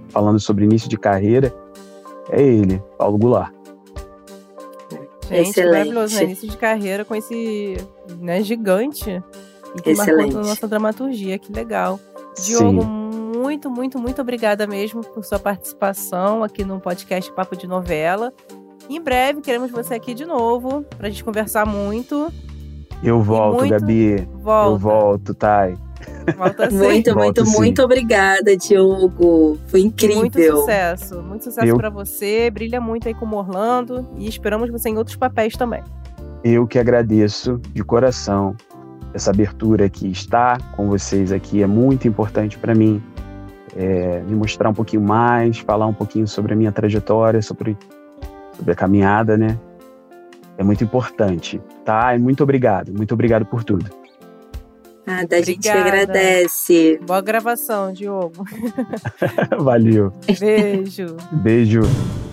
falando 0.09 0.39
sobre 0.39 0.65
início 0.65 0.89
de 0.89 0.97
carreira, 0.97 1.53
é 2.29 2.41
ele, 2.41 2.81
Paulo 2.97 3.17
Goulart. 3.17 3.53
Gente, 5.29 5.49
Excelente. 5.49 5.71
maravilhoso, 5.71 6.15
né? 6.15 6.23
Início 6.23 6.49
de 6.49 6.57
carreira 6.57 7.03
com 7.03 7.13
esse 7.15 7.77
né, 8.19 8.41
gigante 8.41 9.21
e 9.75 9.81
que 9.81 9.91
Excelente. 9.91 10.33
marcou 10.33 10.41
a 10.41 10.47
nossa 10.47 10.67
dramaturgia, 10.67 11.37
que 11.37 11.51
legal. 11.51 11.99
Diogo, 12.43 12.81
Sim. 12.81 12.87
muito, 13.37 13.69
muito, 13.69 13.99
muito 13.99 14.21
obrigada 14.21 14.65
mesmo 14.67 15.01
por 15.01 15.23
sua 15.25 15.39
participação 15.39 16.43
aqui 16.43 16.63
no 16.63 16.79
podcast 16.79 17.31
Papo 17.33 17.55
de 17.55 17.67
Novela. 17.67 18.31
Em 18.89 19.01
breve 19.01 19.41
queremos 19.41 19.69
você 19.71 19.95
aqui 19.95 20.13
de 20.13 20.25
novo 20.25 20.85
pra 20.97 21.09
gente 21.09 21.23
conversar 21.23 21.65
muito. 21.65 22.31
Eu 23.03 23.21
volto, 23.21 23.59
muito 23.59 23.71
Gabi. 23.71 24.27
Volta. 24.41 24.71
Eu 24.71 24.77
volto, 24.77 25.33
Thay. 25.33 25.75
Volta. 26.37 26.69
Muito, 26.71 27.13
Volto 27.13 27.15
muito, 27.15 27.45
sim. 27.45 27.57
muito 27.57 27.81
obrigada, 27.81 28.55
Diogo. 28.55 29.57
Foi 29.67 29.79
incrível. 29.81 30.17
Muito 30.19 30.41
sucesso. 30.41 31.21
Muito 31.21 31.43
sucesso 31.45 31.67
Eu- 31.67 31.77
pra 31.77 31.89
você. 31.89 32.49
Brilha 32.51 32.79
muito 32.81 33.07
aí 33.07 33.13
como 33.13 33.35
Orlando. 33.37 34.07
E 34.17 34.27
esperamos 34.27 34.69
você 34.69 34.89
em 34.89 34.97
outros 34.97 35.15
papéis 35.15 35.55
também. 35.55 35.81
Eu 36.43 36.67
que 36.67 36.77
agradeço 36.77 37.59
de 37.73 37.83
coração 37.83 38.55
essa 39.13 39.31
abertura 39.31 39.89
que 39.89 40.07
estar 40.07 40.61
com 40.73 40.87
vocês 40.87 41.31
aqui 41.31 41.63
é 41.63 41.67
muito 41.67 42.07
importante 42.07 42.57
para 42.57 42.73
mim. 42.75 43.01
É, 43.75 44.21
me 44.21 44.35
mostrar 44.35 44.69
um 44.69 44.73
pouquinho 44.73 45.03
mais, 45.03 45.59
falar 45.59 45.85
um 45.85 45.93
pouquinho 45.93 46.27
sobre 46.27 46.53
a 46.53 46.55
minha 46.55 46.71
trajetória, 46.71 47.41
sobre, 47.41 47.77
sobre 48.55 48.71
a 48.71 48.75
caminhada, 48.75 49.37
né? 49.37 49.57
É 50.57 50.63
muito 50.63 50.83
importante, 50.83 51.61
tá? 51.85 52.15
E 52.15 52.19
muito 52.19 52.41
obrigado, 52.41 52.91
muito 52.91 53.13
obrigado 53.13 53.45
por 53.45 53.63
tudo. 53.63 53.85
Nada, 55.05 55.37
a 55.37 55.41
gente 55.41 55.69
agradece. 55.69 56.99
Boa 57.05 57.21
gravação, 57.21 57.93
Diogo. 57.93 58.43
Valeu. 59.57 60.11
Beijo. 60.37 61.15
Beijo. 61.31 62.26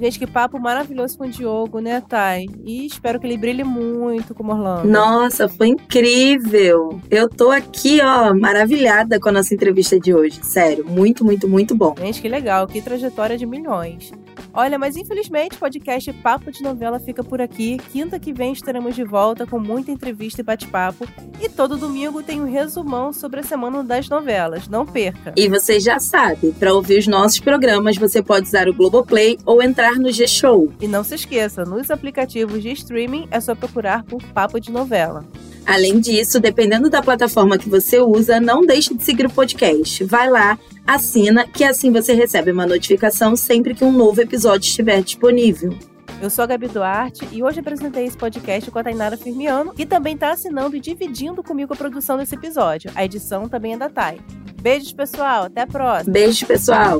Gente, 0.00 0.18
que 0.18 0.26
papo 0.26 0.58
maravilhoso 0.58 1.18
com 1.18 1.24
o 1.24 1.28
Diogo, 1.28 1.78
né, 1.78 2.00
Thay? 2.00 2.48
E 2.64 2.86
espero 2.86 3.20
que 3.20 3.26
ele 3.26 3.36
brilhe 3.36 3.62
muito 3.62 4.34
como 4.34 4.52
Orlando. 4.52 4.88
Nossa, 4.88 5.46
foi 5.46 5.68
incrível. 5.68 6.98
Eu 7.10 7.28
tô 7.28 7.50
aqui, 7.50 8.00
ó, 8.00 8.34
maravilhada 8.34 9.20
com 9.20 9.28
a 9.28 9.32
nossa 9.32 9.52
entrevista 9.52 10.00
de 10.00 10.14
hoje. 10.14 10.40
Sério, 10.42 10.86
muito, 10.88 11.22
muito, 11.22 11.46
muito 11.46 11.74
bom. 11.74 11.94
Gente, 11.98 12.22
que 12.22 12.28
legal, 12.28 12.66
que 12.66 12.80
trajetória 12.80 13.36
de 13.36 13.44
milhões. 13.44 14.10
Olha, 14.52 14.78
mas 14.78 14.96
infelizmente 14.96 15.56
o 15.56 15.58
podcast 15.58 16.12
Papo 16.14 16.50
de 16.50 16.62
Novela 16.62 16.98
fica 16.98 17.22
por 17.22 17.40
aqui. 17.40 17.78
Quinta 17.92 18.18
que 18.18 18.32
vem 18.32 18.52
estaremos 18.52 18.94
de 18.94 19.04
volta 19.04 19.46
com 19.46 19.58
muita 19.58 19.90
entrevista 19.90 20.40
e 20.40 20.44
bate-papo. 20.44 21.06
E 21.40 21.48
todo 21.48 21.76
domingo 21.76 22.22
tem 22.22 22.40
um 22.40 22.50
resumão 22.50 23.12
sobre 23.12 23.40
a 23.40 23.42
semana 23.42 23.82
das 23.82 24.08
novelas. 24.08 24.68
Não 24.68 24.84
perca! 24.84 25.32
E 25.36 25.48
você 25.48 25.80
já 25.80 25.98
sabe, 25.98 26.52
para 26.52 26.74
ouvir 26.74 26.98
os 26.98 27.06
nossos 27.06 27.40
programas, 27.40 27.96
você 27.96 28.22
pode 28.22 28.48
usar 28.48 28.68
o 28.68 28.74
Globoplay 28.74 29.38
ou 29.44 29.62
entrar 29.62 29.96
no 29.96 30.10
G-Show. 30.10 30.72
E 30.80 30.88
não 30.88 31.04
se 31.04 31.14
esqueça, 31.14 31.64
nos 31.64 31.90
aplicativos 31.90 32.62
de 32.62 32.70
streaming 32.72 33.28
é 33.30 33.40
só 33.40 33.54
procurar 33.54 34.04
por 34.04 34.22
Papo 34.22 34.60
de 34.60 34.70
Novela. 34.70 35.24
Além 35.66 36.00
disso, 36.00 36.40
dependendo 36.40 36.90
da 36.90 37.02
plataforma 37.02 37.58
que 37.58 37.68
você 37.68 38.00
usa, 38.00 38.40
não 38.40 38.62
deixe 38.62 38.94
de 38.94 39.02
seguir 39.04 39.26
o 39.26 39.30
podcast. 39.30 40.02
Vai 40.04 40.28
lá, 40.28 40.58
assina, 40.86 41.46
que 41.46 41.64
assim 41.64 41.92
você 41.92 42.12
recebe 42.12 42.50
uma 42.50 42.66
notificação 42.66 43.36
sempre 43.36 43.74
que 43.74 43.84
um 43.84 43.92
novo 43.92 44.20
episódio 44.20 44.66
estiver 44.66 45.02
disponível. 45.02 45.74
Eu 46.20 46.28
sou 46.28 46.42
a 46.42 46.46
Gabi 46.46 46.68
Duarte 46.68 47.26
e 47.32 47.42
hoje 47.42 47.60
apresentei 47.60 48.04
esse 48.04 48.16
podcast 48.16 48.70
com 48.70 48.78
a 48.78 48.84
Tainara 48.84 49.16
Firmiano, 49.16 49.72
que 49.72 49.86
também 49.86 50.14
está 50.14 50.32
assinando 50.32 50.76
e 50.76 50.80
dividindo 50.80 51.42
comigo 51.42 51.72
a 51.72 51.76
produção 51.76 52.18
desse 52.18 52.34
episódio. 52.34 52.90
A 52.94 53.04
edição 53.04 53.48
também 53.48 53.72
é 53.72 53.76
da 53.78 53.88
Thay. 53.88 54.20
Beijos, 54.60 54.92
pessoal. 54.92 55.44
Até 55.44 55.62
a 55.62 55.66
próxima. 55.66 56.12
Beijo, 56.12 56.44
pessoal! 56.46 56.98